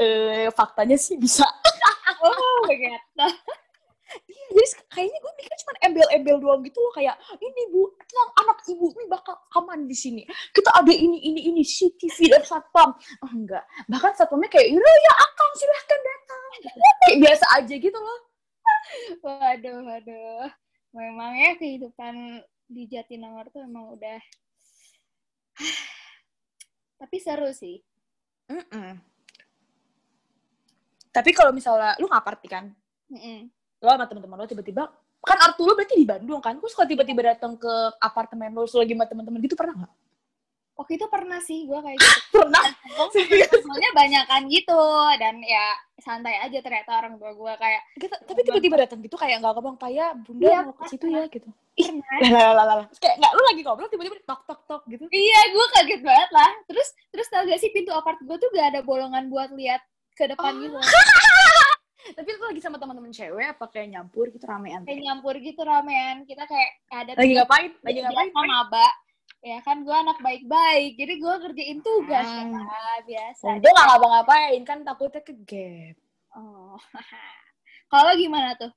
eh, 0.00 0.48
faktanya 0.56 0.96
sih 0.96 1.20
bisa. 1.20 1.44
Oh, 2.16 2.64
gitu. 4.26 4.50
Jadi 4.54 4.68
kayaknya 4.92 5.18
gue 5.18 5.32
mikir 5.38 5.52
cuma 5.64 5.72
embel-embel 5.82 6.36
doang 6.38 6.60
gitu 6.62 6.78
loh 6.78 6.92
kayak 6.94 7.16
ini 7.42 7.62
bu, 7.74 7.90
tenang 8.06 8.30
anak 8.44 8.58
ibu 8.70 8.86
ini 8.94 9.04
bakal 9.10 9.34
aman 9.58 9.86
di 9.86 9.96
sini. 9.96 10.22
Kita 10.54 10.70
ada 10.74 10.92
ini 10.92 11.18
ini 11.22 11.40
ini 11.50 11.62
CCTV 11.62 12.16
dan 12.30 12.42
satpam. 12.46 12.94
Oh, 12.96 13.32
enggak, 13.34 13.64
bahkan 13.90 14.12
satpamnya 14.14 14.50
kayak 14.50 14.70
ya 14.70 14.80
ya 14.80 15.12
akang 15.20 15.52
silahkan 15.58 16.00
datang. 16.00 16.42
Gitu. 16.56 16.78
Kayak 16.78 17.18
biasa 17.22 17.46
aja 17.58 17.74
gitu 17.74 17.98
loh. 17.98 18.20
Waduh, 19.26 19.78
waduh. 19.82 20.46
Memangnya 20.94 21.58
kehidupan 21.58 22.42
di 22.66 22.86
Jatinangor 22.90 23.46
tuh 23.54 23.62
emang 23.62 23.94
udah 23.94 24.18
tapi 27.00 27.16
seru 27.22 27.50
sih 27.54 27.78
Mm-mm. 28.46 28.98
Tapi 31.10 31.30
kalau 31.32 31.50
misalnya 31.50 31.96
lu 31.98 32.06
nggak 32.06 32.44
kan, 32.46 32.70
Mm-mm. 33.08 33.48
Lo 33.86 33.94
sama 33.94 34.06
teman-teman 34.10 34.36
lo 34.42 34.46
tiba-tiba 34.50 34.82
kan 35.22 35.38
Artu 35.42 35.62
lo 35.66 35.74
berarti 35.78 35.94
di 35.98 36.06
Bandung 36.06 36.38
kan? 36.42 36.58
Terus 36.58 36.74
kalau 36.74 36.86
tiba-tiba 36.90 37.22
datang 37.34 37.54
ke 37.58 37.72
apartemen 37.98 38.50
lo, 38.54 38.66
lagi 38.66 38.92
sama 38.94 39.06
teman-teman 39.06 39.38
gitu 39.42 39.54
pernah 39.54 39.74
nggak? 39.86 39.94
waktu 40.76 41.00
itu 41.00 41.06
pernah 41.08 41.40
sih 41.40 41.64
gue 41.64 41.78
kayak 41.80 41.96
gitu 41.96 42.36
Pernah. 42.36 42.62
soalnya 43.64 43.90
banyak 43.96 44.24
kan 44.28 44.42
gitu 44.44 44.82
dan 45.16 45.40
ya 45.40 45.72
santai 46.04 46.36
aja 46.44 46.60
ternyata 46.60 47.00
orang 47.00 47.16
tua 47.16 47.32
gue 47.32 47.52
kayak 47.56 47.80
Gitu, 47.96 48.12
tapi 48.12 48.40
tiba-tiba 48.44 48.76
datang 48.84 49.00
gitu 49.00 49.16
kayak 49.16 49.40
nggak 49.40 49.56
ngomong 49.56 49.80
paya 49.80 50.12
bunda 50.20 50.44
Iya, 50.44 50.68
mau 50.68 50.76
ke 50.76 50.84
situ 50.92 51.08
ya 51.08 51.24
gitu. 51.32 51.48
Lah 52.60 52.84
Kayak 53.00 53.16
nggak 53.16 53.32
lu 53.32 53.42
lagi 53.48 53.60
ngobrol 53.64 53.88
tiba-tiba 53.88 54.16
tok 54.28 54.40
tok 54.44 54.60
tok 54.68 54.82
gitu. 54.92 55.04
Iya, 55.08 55.40
gue 55.56 55.64
kaget 55.80 56.00
banget 56.04 56.30
lah. 56.36 56.50
Terus 56.68 56.88
terus 57.08 57.26
tau 57.32 57.42
gak 57.48 57.60
sih 57.60 57.72
pintu 57.72 57.96
apart 57.96 58.20
gue 58.20 58.36
tuh 58.36 58.48
gak 58.52 58.76
ada 58.76 58.80
bolongan 58.84 59.32
buat 59.32 59.48
lihat 59.56 59.80
ke 60.12 60.28
depan 60.28 60.52
Oh. 60.52 60.60
gitu. 60.60 60.76
Tapi 62.14 62.28
lu 62.28 62.44
lagi 62.46 62.60
sama 62.60 62.76
teman-teman 62.76 63.10
cewek 63.10 63.46
apa 63.50 63.64
kayak 63.66 63.88
nyampur 63.90 64.30
gitu 64.30 64.44
ramean? 64.44 64.84
Kayak 64.84 65.00
nyampur 65.02 65.34
gitu 65.40 65.60
ramean. 65.62 66.22
Kita 66.22 66.46
kayak 66.46 66.70
ada 66.92 67.10
Lagi 67.16 67.32
ngapain? 67.34 67.70
Lagi 67.82 67.98
ngapain? 68.04 68.28
sama 68.30 68.46
maba. 68.46 68.88
Ya 69.42 69.58
kan 69.62 69.82
gue 69.82 69.94
anak 69.94 70.18
baik-baik. 70.18 70.92
Jadi 70.94 71.12
gue 71.16 71.34
kerjain 71.42 71.78
tugas 71.80 72.26
Hmm. 72.26 72.54
ya, 72.54 72.94
biasa. 73.02 73.46
Gue 73.58 73.70
nggak 73.70 73.86
ngapa-ngapain 73.88 74.60
kan 74.62 74.78
takutnya 74.82 75.22
ke 75.22 75.34
gap. 75.46 75.96
Oh. 76.34 76.78
Kalau 77.92 78.12
gimana 78.14 78.54
tuh? 78.54 78.70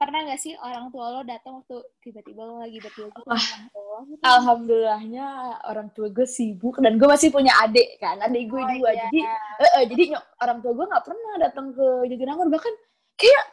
Pernah 0.00 0.24
gak 0.24 0.40
sih 0.40 0.56
orang 0.56 0.88
tua 0.88 1.12
lo 1.12 1.20
datang 1.20 1.60
waktu 1.60 1.76
tiba-tiba 2.00 2.40
lo 2.40 2.56
lagi 2.56 2.80
berdua 2.80 3.12
gitu? 3.12 3.20
Wah. 3.22 3.36
gitu? 3.36 4.22
Alhamdulillahnya 4.24 5.26
orang 5.68 5.92
tua 5.92 6.08
gue 6.08 6.24
sibuk 6.24 6.80
dan 6.80 6.96
gue 6.96 7.04
masih 7.04 7.28
punya 7.28 7.52
adik 7.60 8.00
kan, 8.00 8.16
adik 8.16 8.48
gue 8.48 8.56
Oh, 8.56 8.64
dua. 8.64 8.90
iya. 8.90 9.04
Jadi 9.04 9.20
eh, 9.60 9.72
eh, 9.76 9.84
jadi 9.84 10.02
nyok- 10.16 10.28
orang 10.40 10.58
tua 10.58 10.72
gue 10.72 10.86
nggak 10.88 11.04
pernah 11.04 11.32
datang 11.36 11.66
ke 11.70 11.86
Jatinangor 12.08 12.48
bahkan 12.48 12.74
kayak 13.14 13.44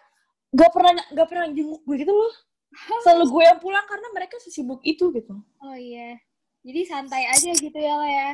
gak 0.56 0.72
pernah 0.72 0.92
gak 1.12 1.28
pernah 1.28 1.46
jenguk 1.52 1.82
gue 1.84 1.96
gitu 2.00 2.14
loh. 2.16 2.34
Selalu 3.04 3.26
gue 3.28 3.44
yang 3.44 3.60
pulang 3.60 3.84
karena 3.84 4.08
mereka 4.16 4.40
sesibuk 4.40 4.80
itu 4.88 5.12
gitu. 5.12 5.36
Oh 5.60 5.76
iya. 5.76 6.16
Jadi 6.64 6.80
santai 6.88 7.28
aja 7.28 7.52
gitu 7.52 7.76
ya 7.76 7.94
lo 7.94 8.08
ya. 8.08 8.30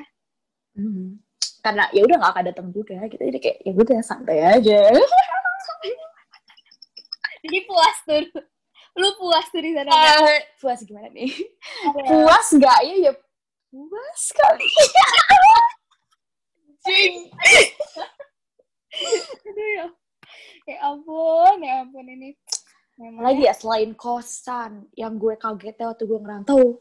Hmm. 0.77 1.17
Karena 1.65 1.89
ya 1.89 2.05
udah 2.05 2.21
gak 2.21 2.31
akan 2.37 2.45
datang 2.45 2.67
juga 2.69 2.93
gitu. 3.09 3.25
Jadi 3.25 3.39
kayak 3.41 3.57
ya 3.65 3.71
udah 3.73 3.99
santai 4.05 4.37
aja. 4.37 4.79
Jadi 7.43 7.59
puas 7.67 7.97
tuh. 8.07 8.23
Lu 8.97 9.07
puas 9.19 9.45
tuh 9.51 9.61
di 9.61 9.75
sana. 9.75 9.91
Eh, 9.91 10.39
puas 10.57 10.79
gimana 10.87 11.11
nih? 11.11 11.29
Puas 12.07 12.47
nggak 12.55 12.79
ya? 12.87 12.95
Ya 13.09 13.13
puas 13.73 14.23
kali. 14.31 14.67
Cing. 16.83 17.15
Aduh 19.49 19.69
ya. 19.75 19.87
Ya 20.63 20.77
ampun, 20.87 21.57
ya 21.59 21.83
ampun 21.83 22.07
ini. 22.07 22.31
Memang 22.93 23.25
lagi 23.25 23.49
ya 23.49 23.53
selain 23.57 23.91
kosan 23.97 24.85
yang 24.93 25.17
gue 25.17 25.33
kagetnya 25.35 25.89
waktu 25.89 26.05
gue 26.05 26.19
ngerantau 26.21 26.77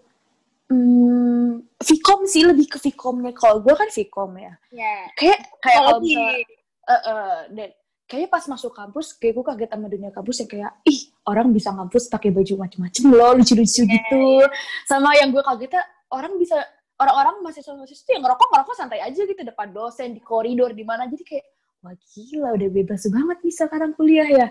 hmm, 0.68 1.64
Vkom 1.80 2.20
sih 2.28 2.44
lebih 2.44 2.68
ke 2.68 2.78
Vkomnya 2.80 3.32
kalau 3.32 3.64
gue 3.64 3.72
kan 3.72 3.88
Vkom 3.88 4.36
ya 4.36 4.52
ya. 4.72 4.96
kayak 5.16 5.40
kayak 5.60 5.80
Kalau 5.80 5.96
eh, 6.04 6.44
eh, 6.92 7.38
dan 7.56 7.70
kayaknya 8.12 8.28
pas 8.28 8.44
masuk 8.44 8.76
kampus 8.76 9.16
kayak 9.16 9.40
gue 9.40 9.44
kaget 9.48 9.70
sama 9.72 9.88
dunia 9.88 10.12
kampus 10.12 10.44
yang 10.44 10.50
kayak 10.52 10.72
ih 10.84 11.00
orang 11.24 11.48
bisa 11.48 11.72
kampus 11.72 12.12
pakai 12.12 12.28
baju 12.28 12.60
macem-macem 12.60 13.08
loh 13.08 13.32
lucu-lucu 13.40 13.88
gitu. 13.88 14.44
sama 14.84 15.16
yang 15.16 15.32
gue 15.32 15.40
kagetnya 15.40 15.80
orang 16.12 16.36
bisa 16.36 16.60
orang-orang 17.00 17.34
mahasiswa-mahasiswa 17.40 18.04
tuh 18.04 18.12
yang 18.12 18.22
ngerokok 18.22 18.48
ngerokok 18.52 18.74
santai 18.76 19.00
aja 19.00 19.20
gitu 19.24 19.40
depan 19.42 19.72
dosen 19.72 20.12
di 20.12 20.20
koridor 20.20 20.76
di 20.76 20.84
mana. 20.86 21.08
Jadi 21.08 21.24
kayak 21.24 21.46
wah 21.82 21.96
gila 21.96 22.48
udah 22.54 22.68
bebas 22.68 23.02
banget 23.10 23.38
nih 23.42 23.54
sekarang 23.54 23.90
kuliah 23.96 24.28
ya. 24.28 24.46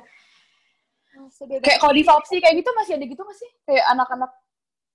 Kayak 1.62 1.80
kalau 1.80 1.94
di 1.94 2.04
Fapsi 2.04 2.42
kayak 2.42 2.56
gitu 2.60 2.70
masih 2.74 2.94
ada 2.98 3.06
gitu 3.06 3.24
masih 3.24 3.50
kayak 3.70 3.86
anak-anak 3.94 4.32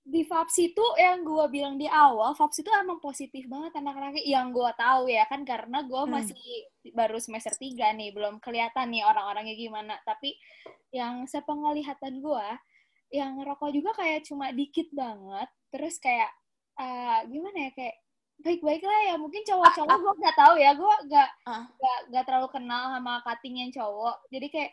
di 0.07 0.23
Fapsi 0.23 0.71
tuh 0.71 0.95
yang 0.95 1.27
gue 1.27 1.45
bilang 1.51 1.75
di 1.75 1.83
awal, 1.83 2.31
Fapsi 2.31 2.63
tuh 2.63 2.71
emang 2.71 3.03
positif 3.03 3.43
banget 3.45 3.75
anak-anaknya 3.75 4.23
yang 4.23 4.55
gue 4.55 4.71
tahu 4.79 5.11
ya 5.11 5.27
kan 5.27 5.43
karena 5.43 5.83
gue 5.83 5.99
Hmm. 5.99 6.15
masih 6.15 6.47
baru 6.95 7.19
semester 7.19 7.51
3 7.51 7.91
nih, 7.91 8.15
belum 8.15 8.39
kelihatan 8.39 8.87
nih 8.87 9.03
orang-orangnya 9.03 9.51
gimana. 9.53 9.99
Tapi 10.07 10.39
yang 10.95 11.27
sepenglihatan 11.27 12.23
gue, 12.23 12.47
yang 13.11 13.35
ngerokok 13.35 13.69
juga 13.75 13.91
kayak 13.99 14.23
cuma 14.23 14.55
dikit 14.55 14.87
banget. 14.95 15.51
Terus 15.75 15.99
kayak 15.99 16.31
eh, 16.77 17.19
gimana 17.27 17.67
ya 17.67 17.71
kayak 17.75 17.95
baik-baik 18.39 18.83
lah 18.85 18.99
ya. 19.11 19.15
Mungkin 19.19 19.43
cowok-cowok 19.43 19.97
gue 19.97 20.13
nggak 20.23 20.37
tahu 20.39 20.55
ya, 20.55 20.71
gue 20.71 20.93
nggak 21.11 21.29
Ah. 21.43 21.65
nggak 21.67 21.97
nggak 22.13 22.23
terlalu 22.23 22.47
kenal 22.55 22.83
sama 22.95 23.19
cutting 23.27 23.55
yang 23.59 23.71
cowok. 23.75 24.15
Jadi 24.31 24.47
kayak 24.47 24.71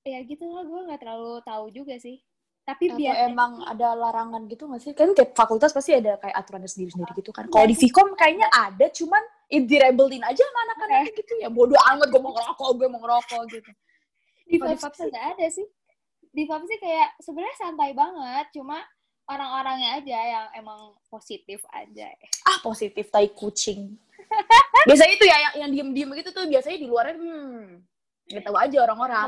ya 0.00 0.18
gitu 0.24 0.48
lah, 0.48 0.64
gue 0.64 0.80
nggak 0.88 1.00
terlalu 1.04 1.44
tahu 1.44 1.64
juga 1.68 2.00
sih. 2.00 2.16
Tapi 2.70 2.84
atau 2.90 2.98
biar 2.98 3.14
emang 3.30 3.52
ada 3.66 3.98
larangan 3.98 4.42
gitu 4.46 4.70
nggak 4.70 4.80
sih? 4.80 4.92
Kan 4.94 5.10
tiap 5.16 5.34
fakultas 5.34 5.74
pasti 5.74 5.96
ada 5.96 6.14
kayak 6.18 6.34
aturannya 6.38 6.70
sendiri-sendiri 6.70 7.12
gitu 7.18 7.30
kan. 7.34 7.50
Kalau 7.50 7.66
di 7.66 7.76
Vkom 7.76 8.14
kayaknya 8.14 8.46
ada, 8.50 8.86
cuman 8.94 9.22
it 9.50 9.66
direbelin 9.66 10.22
aja 10.22 10.38
sama 10.38 10.60
anak-anak 10.70 11.10
gitu 11.18 11.34
ya. 11.42 11.48
Bodoh 11.50 11.78
amat 11.94 12.06
gue 12.08 12.20
mau 12.22 12.32
ngerokok, 12.32 12.68
gue 12.78 12.86
mau 12.86 13.00
ngerokok 13.02 13.40
gitu. 13.50 13.70
di 14.50 14.58
Fapsi? 14.58 15.06
nggak 15.06 15.26
ada 15.38 15.46
sih 15.46 15.66
di 16.30 16.46
Fapsi 16.46 16.74
kayak 16.78 17.18
sebenarnya 17.18 17.56
santai 17.58 17.90
banget 17.90 18.46
cuma 18.54 18.78
orang-orangnya 19.26 20.02
aja 20.02 20.18
yang 20.18 20.46
emang 20.58 20.94
positif 21.06 21.62
aja 21.70 22.10
Ah 22.46 22.58
positif 22.62 23.10
tai 23.10 23.30
kucing. 23.30 23.94
biasanya 24.88 25.12
itu 25.18 25.26
ya 25.26 25.36
yang, 25.38 25.54
yang 25.66 25.70
diem-diem 25.74 26.10
gitu 26.22 26.30
tuh 26.30 26.46
biasanya 26.46 26.78
di 26.78 26.86
luarnya 26.86 27.18
hmm 27.18 27.82
nggak 28.30 28.44
tahu 28.46 28.56
aja 28.62 28.76
orang-orang. 28.86 29.26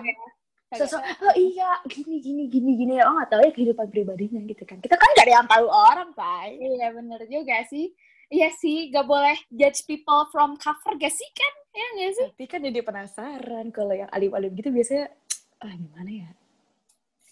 Sosok, 0.73 1.03
oh 1.05 1.35
iya 1.37 1.77
gini 1.85 2.17
gini 2.25 2.43
gini 2.49 2.73
gini 2.81 2.93
oh 3.05 3.13
nggak 3.13 3.29
tahu 3.29 3.41
ya 3.45 3.53
kehidupan 3.53 3.87
pribadinya 3.93 4.41
gitu 4.49 4.65
kan. 4.65 4.81
Kita 4.81 4.97
kan 4.97 5.09
gak 5.13 5.27
ada 5.29 5.35
yang 5.37 5.49
tahu 5.49 5.67
orang, 5.69 6.09
Pak. 6.17 6.49
iya 6.57 6.89
bener 6.97 7.21
juga 7.29 7.61
sih 7.69 7.93
iya 8.33 8.49
sih 8.57 8.89
gak 8.89 9.05
boleh 9.05 9.37
judge 9.53 9.85
people 9.85 10.25
from 10.33 10.57
cover 10.57 10.97
gak 10.97 11.13
sih 11.13 11.29
kan 11.37 11.53
ya 11.77 11.87
gak 12.01 12.13
sih 12.17 12.27
Tapi 12.33 12.45
kan 12.49 12.61
jadi 12.65 12.81
penasaran 12.81 13.69
kalau 13.69 13.93
yang 13.93 14.09
alim-alim 14.09 14.57
gitu 14.57 14.73
biasanya 14.73 15.13
ah 15.61 15.73
gimana 15.77 16.11
ya? 16.11 16.29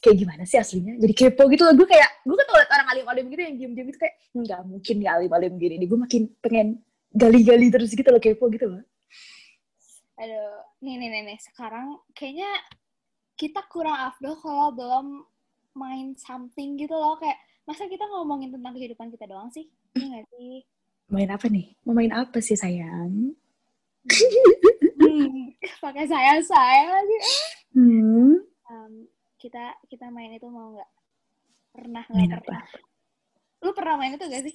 Kayak 0.00 0.16
gimana 0.16 0.42
sih 0.48 0.56
aslinya? 0.56 0.96
Jadi 0.96 1.12
kepo 1.12 1.44
gitu 1.52 1.60
loh. 1.68 1.76
Gue 1.76 1.84
kayak, 1.84 2.24
gue 2.24 2.32
kan 2.32 2.46
liat 2.56 2.70
orang 2.72 2.88
alim-alim 2.88 3.24
gitu 3.28 3.42
yang 3.44 3.56
diem-diem 3.60 3.86
gitu 3.92 4.00
kayak, 4.00 4.16
nggak 4.32 4.60
mungkin 4.64 4.96
ya 4.96 5.10
alim-alim 5.20 5.52
gini. 5.60 5.74
Nih 5.76 5.88
gue 5.92 5.98
makin 6.00 6.22
pengen 6.40 6.68
gali-gali 7.12 7.68
terus 7.68 7.92
gitu 7.92 8.08
loh, 8.08 8.22
kepo 8.22 8.48
gitu 8.48 8.64
loh. 8.70 8.80
aduh 10.20 10.56
nih 10.84 11.00
nih 11.00 11.08
nih, 11.08 11.22
nih. 11.32 11.38
sekarang 11.40 11.96
kayaknya 12.12 12.48
kita 13.40 13.64
kurang 13.66 13.96
afdol 13.96 14.36
kalau 14.36 14.68
belum 14.70 15.06
main 15.72 16.12
something 16.14 16.76
gitu 16.76 16.92
loh 16.92 17.16
kayak 17.16 17.34
masa 17.64 17.88
kita 17.88 18.04
ngomongin 18.04 18.52
tentang 18.52 18.76
kehidupan 18.76 19.08
kita 19.08 19.24
doang 19.24 19.48
sih 19.48 19.64
iya 19.96 20.20
gak 20.20 20.26
sih 20.30 20.60
Main 21.10 21.26
apa 21.26 21.50
nih? 21.50 21.74
Mau 21.82 21.90
main 21.90 22.14
apa 22.14 22.38
sih 22.38 22.54
sayang? 22.54 23.34
Hmm, 24.94 25.50
pakai 25.78 26.06
sayang 26.06 26.38
sayang 26.40 26.88
lagi 26.88 27.16
Hmm, 27.70 28.46
Em, 28.66 28.92
kita 29.34 29.74
kita 29.86 30.06
main 30.06 30.30
itu 30.30 30.46
mau 30.46 30.70
nggak 30.70 30.90
pernah 31.72 32.04
nggak 32.04 32.30
apa? 32.30 32.42
pernah 32.44 32.62
lu 33.60 33.70
pernah 33.72 33.94
main 33.96 34.14
itu 34.14 34.22
gak 34.22 34.44
sih 34.44 34.54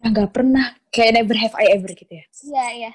Nggak 0.00 0.28
pernah. 0.32 0.76
Kayak 0.88 1.12
never 1.16 1.36
have 1.36 1.56
I 1.56 1.72
ever 1.72 1.88
gitu 1.92 2.08
ya. 2.10 2.24
iya 2.42 2.66
iya 2.76 2.92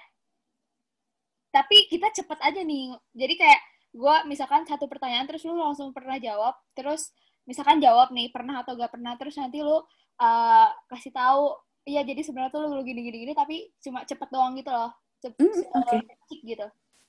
tapi 1.50 1.88
kita 1.88 2.12
cepet 2.12 2.40
aja 2.42 2.62
nih 2.62 2.94
jadi 3.16 3.34
kayak 3.40 3.62
gue 3.96 4.16
misalkan 4.28 4.62
satu 4.68 4.86
pertanyaan 4.86 5.24
terus 5.24 5.42
lu 5.42 5.56
langsung 5.56 5.90
pernah 5.90 6.20
jawab 6.20 6.52
terus 6.76 7.10
misalkan 7.44 7.80
jawab 7.80 8.12
nih 8.12 8.28
pernah 8.28 8.60
atau 8.60 8.76
gak 8.76 8.92
pernah 8.92 9.16
terus 9.16 9.34
nanti 9.40 9.64
lu 9.64 9.80
eh, 10.20 10.68
kasih 10.92 11.10
tahu 11.10 11.56
iya 11.84 12.04
jadi 12.04 12.20
sebenarnya 12.20 12.52
tuh 12.52 12.68
lu 12.68 12.84
gini 12.84 13.00
gini 13.02 13.18
gini 13.24 13.32
tapi 13.34 13.72
cuma 13.80 14.04
cepet 14.04 14.28
doang 14.28 14.52
gitu 14.54 14.68
loh 14.68 14.92
cepet 15.24 15.40
Hmm, 15.40 15.80
oke. 15.80 15.96
gitu 16.44 16.66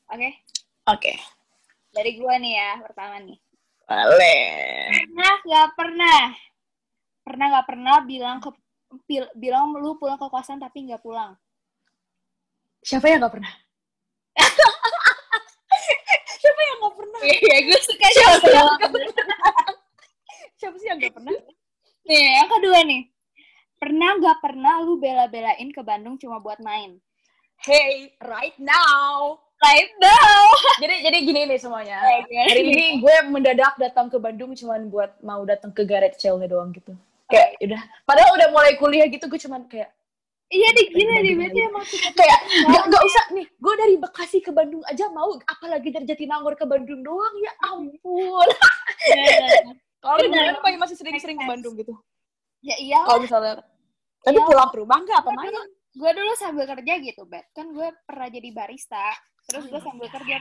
oke 0.07 0.29
Oke. 0.87 1.13
dari 1.91 2.15
gue 2.15 2.35
nih 2.39 2.53
ya 2.55 2.71
pertama 2.81 3.19
nih 3.19 3.37
Boleh. 3.83 4.39
pernah 4.93 5.33
nggak 5.43 5.69
pernah 5.75 6.21
pernah 7.23 7.45
nggak 7.51 7.67
pernah 7.67 7.95
bilang 8.03 8.37
ke 8.39 8.51
pil- 9.03 9.33
bilang 9.35 9.75
lu 9.75 9.97
pulang 9.97 10.15
ke 10.15 10.27
kosan 10.27 10.57
tapi 10.57 10.87
nggak 10.87 11.01
pulang 11.01 11.33
Siapa 12.79 13.11
yang 13.11 13.19
nggak 13.19 13.35
pernah? 13.35 13.51
Siapa 16.39 16.61
yang 16.63 16.77
nggak 16.79 16.95
pernah? 16.95 17.06
Iya 17.23 17.57
gue 17.63 17.79
suka 17.81 18.07
siapa 18.09 18.49
Siapa 20.57 20.77
sih 20.77 20.89
yang 20.89 20.99
nggak 20.99 21.15
pernah? 21.15 21.33
nih 22.03 22.23
yang 22.35 22.49
kedua 22.49 22.79
nih 22.83 23.03
pernah 23.77 24.11
nggak 24.15 24.39
pernah 24.39 24.75
lu 24.81 24.97
bela-belain 24.97 25.69
ke 25.69 25.81
Bandung 25.81 26.17
cuma 26.17 26.39
buat 26.39 26.59
main 26.59 26.97
Hey, 27.59 28.13
right 28.21 28.53
now. 28.57 29.41
right 29.59 29.89
now 29.97 30.45
Jadi 30.77 31.01
jadi 31.03 31.19
gini 31.19 31.41
nih 31.47 31.57
semuanya. 31.57 32.05
Hari 32.05 32.63
ini 32.63 33.01
gue 33.01 33.17
mendadak 33.27 33.75
datang 33.77 34.07
ke 34.07 34.17
Bandung 34.17 34.53
cuman 34.53 34.87
buat 34.87 35.17
mau 35.21 35.41
datang 35.43 35.73
ke 35.73 35.81
Gareth 35.83 36.17
Sale 36.17 36.45
doang 36.45 36.69
gitu. 36.71 36.93
kayak 37.27 37.57
udah 37.59 37.81
padahal 38.05 38.31
udah 38.35 38.49
mulai 38.51 38.77
kuliah 38.77 39.09
gitu 39.09 39.25
gue 39.27 39.41
cuman 39.41 39.65
kayak 39.67 39.89
Iya 40.47 40.69
deh 40.79 40.87
gila 40.95 41.11
Bandung 41.11 41.27
deh 41.27 41.35
berarti 41.35 41.61
emang 41.67 41.85
kayak 42.15 42.41
nggak 42.71 42.85
nggak 42.87 43.03
usah 43.03 43.25
nih 43.35 43.47
gue 43.51 43.75
dari 43.75 43.95
Bekasi 43.99 44.39
ke 44.39 44.51
Bandung 44.55 44.83
aja 44.87 45.11
mau 45.11 45.35
apalagi 45.43 45.91
dari 45.91 46.07
Jatinangor 46.07 46.55
ke 46.55 46.63
Bandung 46.63 47.03
doang 47.03 47.35
ya 47.43 47.51
ampun 47.67 48.49
kalau 50.07 50.23
Bener. 50.23 50.55
gimana 50.55 50.63
paling 50.63 50.79
masih 50.79 50.95
sering-sering 50.95 51.35
ke 51.35 51.47
Bandung 51.51 51.75
gitu 51.75 51.99
Ya 52.63 52.79
iya 52.79 53.03
kalau 53.07 53.23
misalnya 53.27 53.59
tapi 54.23 54.39
Iya. 54.39 54.47
pulang 54.47 54.71
ke 54.71 54.77
rumah 54.79 54.99
nggak 55.03 55.19
apa 55.23 55.31
main 55.35 55.55
gue 55.97 56.11
dulu 56.13 56.33
sambil 56.37 56.69
kerja 56.69 56.93
gitu, 57.01 57.25
Bet. 57.25 57.49
Kan 57.57 57.73
gue 57.73 57.89
pernah 58.05 58.29
jadi 58.29 58.53
barista. 58.53 59.17
Terus 59.49 59.65
gue 59.65 59.81
iya. 59.81 59.87
sambil 59.87 60.09
kerja 60.13 60.37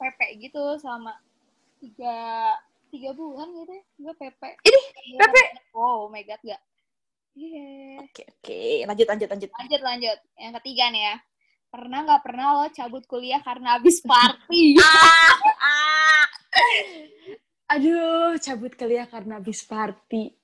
PP 0.00 0.20
gitu 0.48 0.62
selama 0.80 1.12
tiga 1.84 2.16
tiga 2.88 3.12
bulan 3.12 3.52
gitu. 3.52 3.76
ya. 3.76 3.82
Gue 4.00 4.14
PP. 4.16 4.42
Ini, 4.64 4.80
Iya. 5.12 5.18
PP? 5.20 5.36
Oh 5.76 6.08
my 6.08 6.24
god, 6.24 6.40
gak. 6.40 6.60
Iya. 7.40 8.04
oke 8.04 8.22
oke 8.36 8.60
lanjut 8.84 9.06
lanjut 9.08 9.28
lanjut 9.32 9.50
Lanjut 9.56 9.80
lanjut. 9.80 10.18
Yang 10.36 10.52
ketiga 10.60 10.84
nih 10.92 11.02
ya. 11.08 11.16
Pernah 11.70 11.98
nggak 12.04 12.22
pernah 12.26 12.46
lo 12.60 12.66
cabut 12.68 13.04
kuliah 13.08 13.40
karena 13.40 13.78
habis 13.80 14.04
party? 14.04 14.76
ah, 14.84 15.34
ah. 15.64 16.24
aduh 17.70 18.34
cabut 18.42 18.74
kuliah 18.74 19.06
karena 19.06 19.38
habis 19.38 19.62
party 19.62 20.34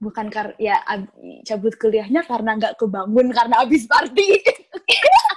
bukan 0.00 0.32
karena 0.32 0.56
ya 0.58 0.76
ab- 0.82 1.12
cabut 1.46 1.76
kuliahnya 1.78 2.24
karena 2.26 2.58
nggak 2.58 2.74
kebangun 2.80 3.28
karena 3.30 3.62
habis 3.62 3.84
party 3.84 4.40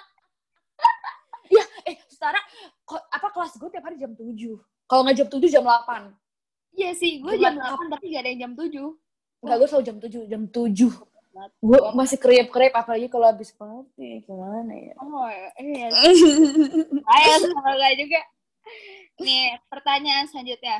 ya 1.59 1.65
eh 1.85 1.99
setara 2.09 2.39
kok 2.87 3.03
apa 3.11 3.27
kelas 3.29 3.59
gue 3.59 3.69
tiap 3.69 3.85
hari 3.85 3.99
jam 3.99 4.15
7 4.15 4.31
kalau 4.89 5.05
nggak 5.05 5.17
jam 5.21 5.27
7 5.29 5.53
jam 5.53 5.63
8 5.67 6.15
Iya 6.75 6.91
sih, 6.91 7.23
gue 7.23 7.39
Cuman 7.39 7.55
jam 7.55 7.71
8 7.79 7.87
tapi 7.87 8.05
gak 8.11 8.21
ada 8.27 8.29
yang 8.35 8.41
jam 8.43 8.53
7. 8.59 8.83
Enggak, 9.45 9.57
gue 9.57 9.67
selalu 9.69 9.85
jam 9.85 9.97
7 10.01 10.25
jam 10.25 10.43
7 10.49 11.13
gue 11.61 11.79
masih 11.91 12.15
kriep-kriep 12.15 12.71
apalagi 12.71 13.05
kalau 13.05 13.27
habis 13.27 13.51
party 13.51 14.23
gimana 14.23 14.71
ya 14.71 14.95
Oh 14.97 15.27
iya. 15.59 15.91
Ayo 17.13 17.33
semoga 17.43 17.89
juga. 17.93 18.21
Nih, 19.19 19.59
pertanyaan 19.67 20.25
selanjutnya. 20.25 20.79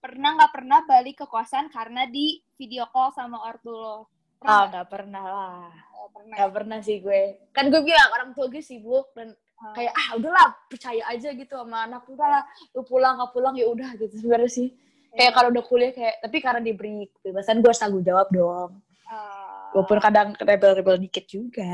Pernah 0.00 0.30
nggak 0.34 0.52
pernah 0.56 0.80
balik 0.82 1.20
ke 1.20 1.26
kosan 1.28 1.68
karena 1.68 2.08
di 2.08 2.40
video 2.56 2.88
call 2.88 3.12
sama 3.12 3.36
ortu 3.44 3.68
lo? 3.70 4.08
ah 4.40 4.64
Pernah 4.64 4.64
nggak 4.72 4.88
pernah 4.88 5.22
lah 5.22 5.48
nggak? 5.60 5.84
Oh, 5.92 6.08
pernah. 6.08 6.34
nggak 6.40 6.52
pernah 6.56 6.78
sih 6.80 6.96
gue 6.98 7.20
kan 7.52 7.64
gue 7.68 7.80
bilang 7.84 8.08
orang 8.16 8.30
tua 8.32 8.48
gue 8.48 8.64
sibuk 8.64 9.12
dan 9.12 9.36
Ah. 9.60 9.76
kayak 9.76 9.92
ah 9.92 10.16
udahlah 10.16 10.56
percaya 10.72 11.04
aja 11.04 11.36
gitu 11.36 11.52
sama 11.52 11.84
anak 11.84 12.08
udahlah 12.08 12.48
lu 12.72 12.80
pulang 12.80 13.20
nggak 13.20 13.28
pulang 13.28 13.52
ya 13.52 13.68
udah 13.68 13.92
gitu 14.00 14.16
sebenarnya 14.16 14.48
sih 14.48 14.72
kayak 15.14 15.32
kalau 15.34 15.48
udah 15.50 15.64
kuliah 15.66 15.92
kayak 15.94 16.22
tapi 16.22 16.36
karena 16.38 16.60
diberi 16.62 17.10
kebebasan 17.18 17.58
gue 17.60 17.70
harus 17.70 17.80
tanggung 17.82 18.04
jawab 18.06 18.28
dong 18.30 18.78
Ah, 19.10 19.74
walaupun 19.74 19.98
kadang 19.98 20.38
rebel-rebel 20.38 20.94
dikit 21.02 21.26
juga 21.26 21.66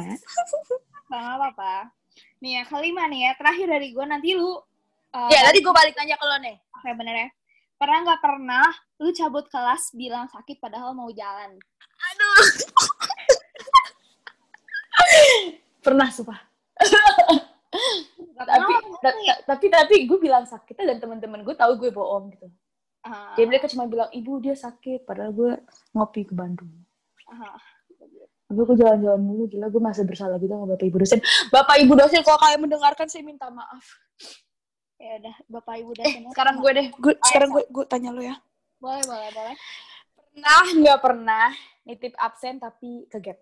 nggak 1.12 1.22
apa-apa. 1.36 1.92
Nih 2.40 2.60
yang 2.60 2.66
kelima 2.66 3.04
nih 3.12 3.28
ya, 3.28 3.32
terakhir 3.36 3.68
dari 3.68 3.92
gue 3.92 4.04
nanti 4.08 4.32
lu. 4.32 4.56
uh, 5.12 5.28
ya 5.28 5.44
tadi 5.44 5.60
gue 5.60 5.68
balik 5.70 5.94
nanya 6.00 6.16
ke 6.18 6.24
lo 6.26 6.36
nih 6.40 6.56
Oke 6.56 6.90
bener 6.96 7.14
ya. 7.14 7.28
Pernah 7.76 7.98
nggak 8.08 8.20
pernah 8.24 8.66
lu 9.04 9.12
cabut 9.12 9.44
kelas 9.52 9.92
bilang 9.92 10.24
sakit 10.32 10.56
padahal 10.56 10.96
mau 10.96 11.12
jalan? 11.12 11.60
pernah 15.84 16.08
sumpah 16.10 16.40
Nggak 18.16 18.46
tapi 18.48 18.72
tapi 19.46 19.66
tapi 19.68 19.94
gue 20.08 20.18
bilang 20.20 20.44
sakitnya 20.48 20.96
dan 20.96 20.98
teman-teman 21.04 21.44
gue 21.44 21.54
tahu 21.56 21.76
gue 21.78 21.92
bohong 21.92 22.32
gitu 22.32 22.48
Ah, 23.06 23.38
jadi 23.38 23.46
mereka 23.46 23.70
cuma 23.70 23.86
bilang 23.86 24.10
ibu 24.10 24.42
dia 24.42 24.52
sakit 24.52 25.06
padahal 25.06 25.30
gue 25.30 25.52
ngopi 25.94 26.26
ke 26.26 26.34
Bandung 26.34 26.70
ah. 27.30 27.54
Gue 28.46 28.62
gue 28.62 28.78
jalan-jalan 28.78 29.18
dulu, 29.18 29.50
gila 29.50 29.66
gue 29.66 29.82
masih 29.82 30.06
bersalah 30.06 30.38
gitu 30.38 30.54
sama 30.54 30.70
bapak 30.70 30.86
ibu 30.86 30.98
dosen. 31.02 31.18
Bapak 31.50 31.76
ibu 31.82 31.98
dosen 31.98 32.22
kalau 32.22 32.38
kalian 32.38 32.62
mendengarkan 32.62 33.10
saya 33.10 33.26
minta 33.26 33.50
maaf. 33.50 33.82
Ya 35.02 35.18
udah, 35.18 35.34
bapak 35.50 35.74
ibu 35.82 35.90
Eh, 35.98 36.06
semua. 36.14 36.30
sekarang 36.30 36.54
gue 36.62 36.70
deh, 36.70 36.86
gue 36.94 37.12
sekarang 37.26 37.50
gue 37.50 37.62
gue 37.66 37.84
tanya 37.90 38.14
lo 38.14 38.22
ya. 38.22 38.38
Boleh 38.78 39.02
boleh 39.02 39.30
boleh. 39.34 39.56
Pernah 40.30 40.62
nggak 40.78 40.98
pernah 41.02 41.46
nitip 41.82 42.14
absen 42.18 42.62
tapi 42.62 43.10
ke 43.10 43.18
gap? 43.18 43.38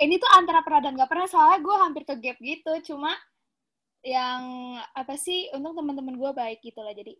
ini 0.00 0.18
tuh 0.18 0.26
antara 0.34 0.66
pernah 0.66 0.82
dan 0.82 0.98
gak 0.98 1.06
pernah 1.06 1.30
soalnya 1.30 1.62
gue 1.62 1.76
hampir 1.78 2.02
ke 2.02 2.14
gap 2.18 2.38
gitu 2.42 2.92
cuma 2.92 3.14
yang 4.02 4.42
apa 4.98 5.14
sih 5.14 5.46
untung 5.54 5.78
teman-teman 5.78 6.18
gue 6.18 6.30
baik 6.34 6.58
gitu 6.58 6.82
lah 6.82 6.90
jadi 6.90 7.14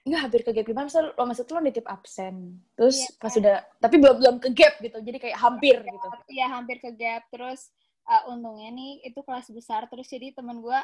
ya. 0.00 0.06
Enggak 0.06 0.20
hampir 0.22 0.40
ke 0.42 0.50
gap 0.50 0.64
gimana? 0.64 0.84
Maksud 0.86 1.04
lo 1.10 1.22
maksud 1.22 1.46
lo 1.46 1.60
nitip 1.60 1.86
absen, 1.86 2.34
terus 2.72 2.96
Iya. 2.98 3.08
pas 3.16 3.34
udah 3.34 3.54
tapi 3.78 3.96
belum 3.96 4.16
belum 4.16 4.36
ke 4.38 4.48
gap 4.50 4.74
gitu, 4.78 4.96
jadi 4.98 5.18
kayak 5.18 5.38
hampir 5.38 5.76
gitu. 5.78 6.08
Iya 6.26 6.46
hampir 6.48 6.76
ke 6.78 6.90
gap 6.92 7.28
terus 7.28 7.68
uh, 8.04 8.28
untungnya 8.28 8.70
nih 8.70 9.04
itu 9.04 9.20
kelas 9.20 9.48
besar 9.48 9.84
terus 9.86 10.06
jadi 10.06 10.32
teman 10.32 10.58
gue 10.58 10.80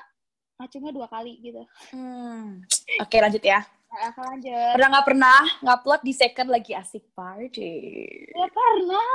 ngacungnya 0.56 0.88
dua 0.90 1.04
kali 1.06 1.36
gitu 1.42 1.64
Hmm. 1.90 2.60
Oke 2.98 3.16
lanjut 3.16 3.40
ya. 3.40 3.60
nah, 3.86 4.12
lanjut 4.26 4.72
Pernah 4.72 4.88
nggak 4.90 5.06
pernah 5.06 5.40
ngupload 5.60 6.00
di 6.02 6.12
second 6.12 6.48
lagi 6.48 6.72
asik 6.72 7.08
party? 7.10 7.72
ya 8.30 8.46
pernah 8.46 9.12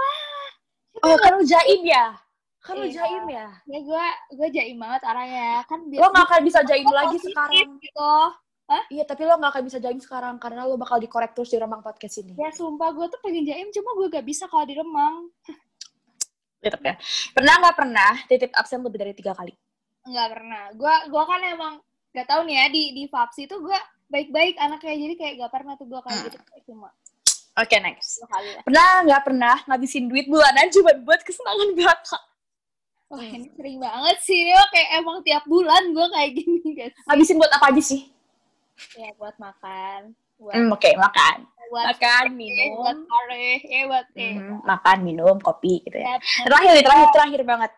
Oh 1.00 1.16
kan 1.16 1.32
lo 1.32 1.42
jaim 1.42 1.82
ya? 1.84 2.14
Kan 2.60 2.78
lo 2.78 2.86
Iya. 2.86 2.94
jaim 2.96 3.26
ya? 3.28 3.48
ya 3.66 3.80
gue 3.80 4.06
gue 4.34 4.48
jaim 4.52 4.78
banget 4.78 5.02
orangnya 5.04 5.62
kan 5.66 5.80
Lo 5.88 6.08
nggak 6.10 6.26
akan 6.26 6.42
bisa 6.42 6.60
jaim 6.62 6.86
lagi 6.86 7.16
positif 7.16 7.32
sekarang. 7.32 7.70
gitu 7.80 8.14
Iya, 8.88 9.04
tapi 9.04 9.22
lo 9.22 9.36
gak 9.36 9.52
akan 9.52 9.64
bisa 9.64 9.78
jaim 9.78 9.98
sekarang 9.98 10.36
karena 10.38 10.64
lo 10.64 10.76
bakal 10.76 10.98
dikorek 10.98 11.32
terus 11.32 11.48
di 11.48 11.58
Remang 11.58 11.80
Podcast 11.80 12.16
ini. 12.18 12.34
ya 12.34 12.50
sumpah 12.50 12.92
gue 12.92 13.06
tuh 13.08 13.20
pengen 13.20 13.44
jaim 13.44 13.68
cuma 13.70 13.90
gue 13.94 14.08
gak 14.10 14.24
bisa 14.24 14.46
kalau 14.46 14.64
di 14.64 14.74
Remang 14.74 15.28
Tetep 16.62 16.78
ya. 16.80 16.94
Pernah 17.32 17.54
nggak 17.58 17.76
pernah 17.76 18.12
titip 18.26 18.52
absen 18.54 18.80
lebih 18.80 19.00
dari 19.00 19.14
tiga 19.14 19.34
kali? 19.34 19.54
nggak 20.02 20.30
pernah 20.30 20.64
gue 20.74 20.94
gua 21.10 21.24
kan 21.26 21.42
emang 21.44 21.74
gak 22.12 22.26
tahu 22.26 22.42
nih 22.44 22.56
ya 22.56 22.66
di 22.68 22.84
di 22.92 23.04
Fapsi 23.06 23.46
tuh 23.46 23.62
gue 23.62 23.78
baik-baik 24.08 24.58
anaknya 24.58 24.98
jadi 24.98 25.14
kayak 25.16 25.34
gak 25.40 25.52
pernah 25.54 25.74
tuh 25.78 25.86
gue 25.86 26.02
kayak 26.02 26.18
Hmm. 26.18 26.26
gitu 26.26 26.38
cuma 26.68 26.90
Oke, 27.54 27.78
next. 27.78 28.18
dua 28.18 28.30
kali 28.30 28.48
Pernah 28.64 28.88
nggak 29.06 29.22
pernah 29.22 29.56
ngabisin 29.68 30.08
duit 30.08 30.26
bulanan 30.26 30.68
cuma 30.74 30.90
buat 31.02 31.22
kesenangan 31.22 31.70
belaka? 31.74 32.18
wah 33.10 33.22
ini 33.22 33.52
sering 33.54 33.78
banget 33.78 34.18
sih 34.24 34.42
kayak 34.72 34.90
emang 34.98 35.20
tiap 35.22 35.44
bulan 35.46 35.84
gue 35.92 36.08
kayak 36.10 36.32
gini 36.34 36.70
guys 36.74 36.94
Ngabisin 37.06 37.38
buat 37.38 37.52
apa 37.52 37.66
aja 37.70 37.84
sih? 37.84 38.02
Ya 38.94 39.10
buat 39.16 39.36
makan 39.38 40.14
buat 40.36 40.56
Hmm, 40.58 40.74
Oke, 40.74 40.92
makan. 40.98 41.38
buat 41.72 41.86
Makan, 41.96 42.24
eh, 42.28 42.70
buat 42.76 42.98
minum. 42.98 42.98
kare 43.08 43.50
ya 43.64 43.82
buat 43.88 44.08
eh 44.18 44.34
Mhm, 44.36 44.58
Makan, 44.66 44.98
minum, 45.06 45.36
kopi 45.40 45.86
gitu 45.86 45.98
ya. 46.02 46.18
ya, 46.18 46.44
Terakhir 46.44 46.72
nih, 46.76 46.84
terakhir, 46.84 47.08
terakhir 47.14 47.42
banget. 47.46 47.72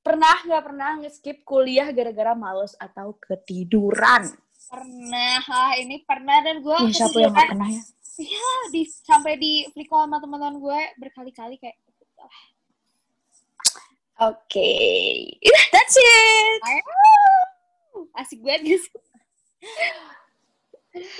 Pernah 0.00 0.36
nggak 0.46 0.62
pernah 0.64 0.90
nge-skip 1.00 1.36
kuliah 1.42 1.88
gara-gara 1.90 2.32
males 2.32 2.72
atau 2.78 3.16
ketiduran? 3.18 4.30
pernah 4.70 5.42
ah 5.50 5.74
ini 5.74 5.98
pernah 6.06 6.38
dan 6.46 6.62
gue 6.62 6.76
Ya, 6.86 6.94
siapa 6.94 7.18
yang 7.18 7.34
pernah 7.34 7.66
ya? 7.66 7.82
ya 8.22 8.50
di 8.70 8.86
sampai 8.86 9.34
di 9.34 9.66
call 9.90 10.06
sama 10.06 10.22
teman-teman 10.22 10.62
gue 10.62 10.80
berkali-kali 11.00 11.58
kayak 11.58 11.74
Oke, 14.20 14.70
that's 15.72 15.96
it. 15.98 16.60
asik 18.14 18.38
banget 18.46 18.62
guys 18.78 18.84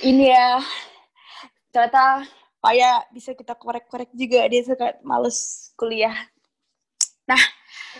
ini 0.03 0.31
ya. 0.31 0.59
Ternyata 1.71 2.27
kayak 2.61 3.09
bisa 3.15 3.31
kita 3.33 3.55
korek-korek 3.55 4.11
juga. 4.15 4.47
Dia 4.51 4.61
suka 4.67 4.99
males 5.03 5.71
kuliah. 5.79 6.15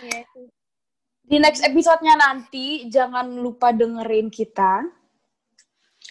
Iya 0.02 0.24
sih. 0.34 0.48
di 1.22 1.40
next 1.40 1.64
episode-nya 1.64 2.18
nanti 2.18 2.90
jangan 2.90 3.38
lupa 3.38 3.70
dengerin 3.72 4.28
kita. 4.28 4.84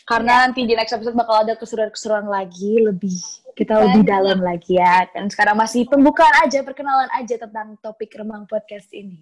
Karena 0.08 0.48
nanti 0.48 0.66
di 0.66 0.74
next 0.74 0.98
episode 0.98 1.14
bakal 1.14 1.46
ada 1.46 1.54
keseruan-keseruan 1.60 2.26
lagi. 2.26 2.82
Lebih 2.82 3.20
kita 3.54 3.78
lebih 3.86 4.08
Banyak. 4.08 4.14
dalam 4.16 4.40
lagi 4.42 4.80
ya. 4.80 5.06
Dan 5.14 5.30
sekarang 5.30 5.60
masih 5.60 5.86
pembukaan 5.86 6.34
aja 6.42 6.64
perkenalan 6.66 7.12
aja 7.14 7.38
tentang 7.38 7.78
topik 7.84 8.10
remang 8.18 8.48
podcast 8.50 8.90
ini. 8.96 9.22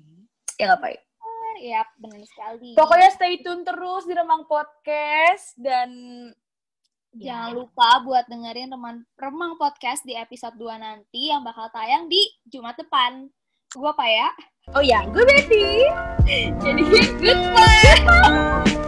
Ya 0.56 0.72
nggak 0.72 0.80
Pak? 0.80 1.09
Iya, 1.60 1.84
benar 2.00 2.24
sekali. 2.24 2.72
pokoknya 2.74 3.10
stay 3.12 3.44
tune 3.44 3.62
terus 3.62 4.08
di 4.08 4.16
remang 4.16 4.48
podcast 4.48 5.54
dan 5.60 5.92
Jangan 7.10 7.50
Ya. 7.52 7.58
lupa 7.58 8.06
buat 8.06 8.30
dengerin 8.30 8.70
Remang, 8.70 9.02
Remang 9.18 9.58
Podcast 9.58 10.06
di 10.06 10.14
episode 10.14 10.54
2 10.56 10.78
nanti 10.78 11.34
yang 11.34 11.42
bakal 11.42 11.66
tayang 11.74 12.06
di 12.06 12.22
Jumat 12.46 12.78
depan. 12.78 13.26
Gue 13.74 13.90
apa 13.90 14.06
ya? 14.06 14.30
oh 14.78 14.84
ya 14.86 15.02
gue 15.10 15.26
Betty 15.26 15.90
Jadi 16.62 16.82
goodbye! 17.18 18.78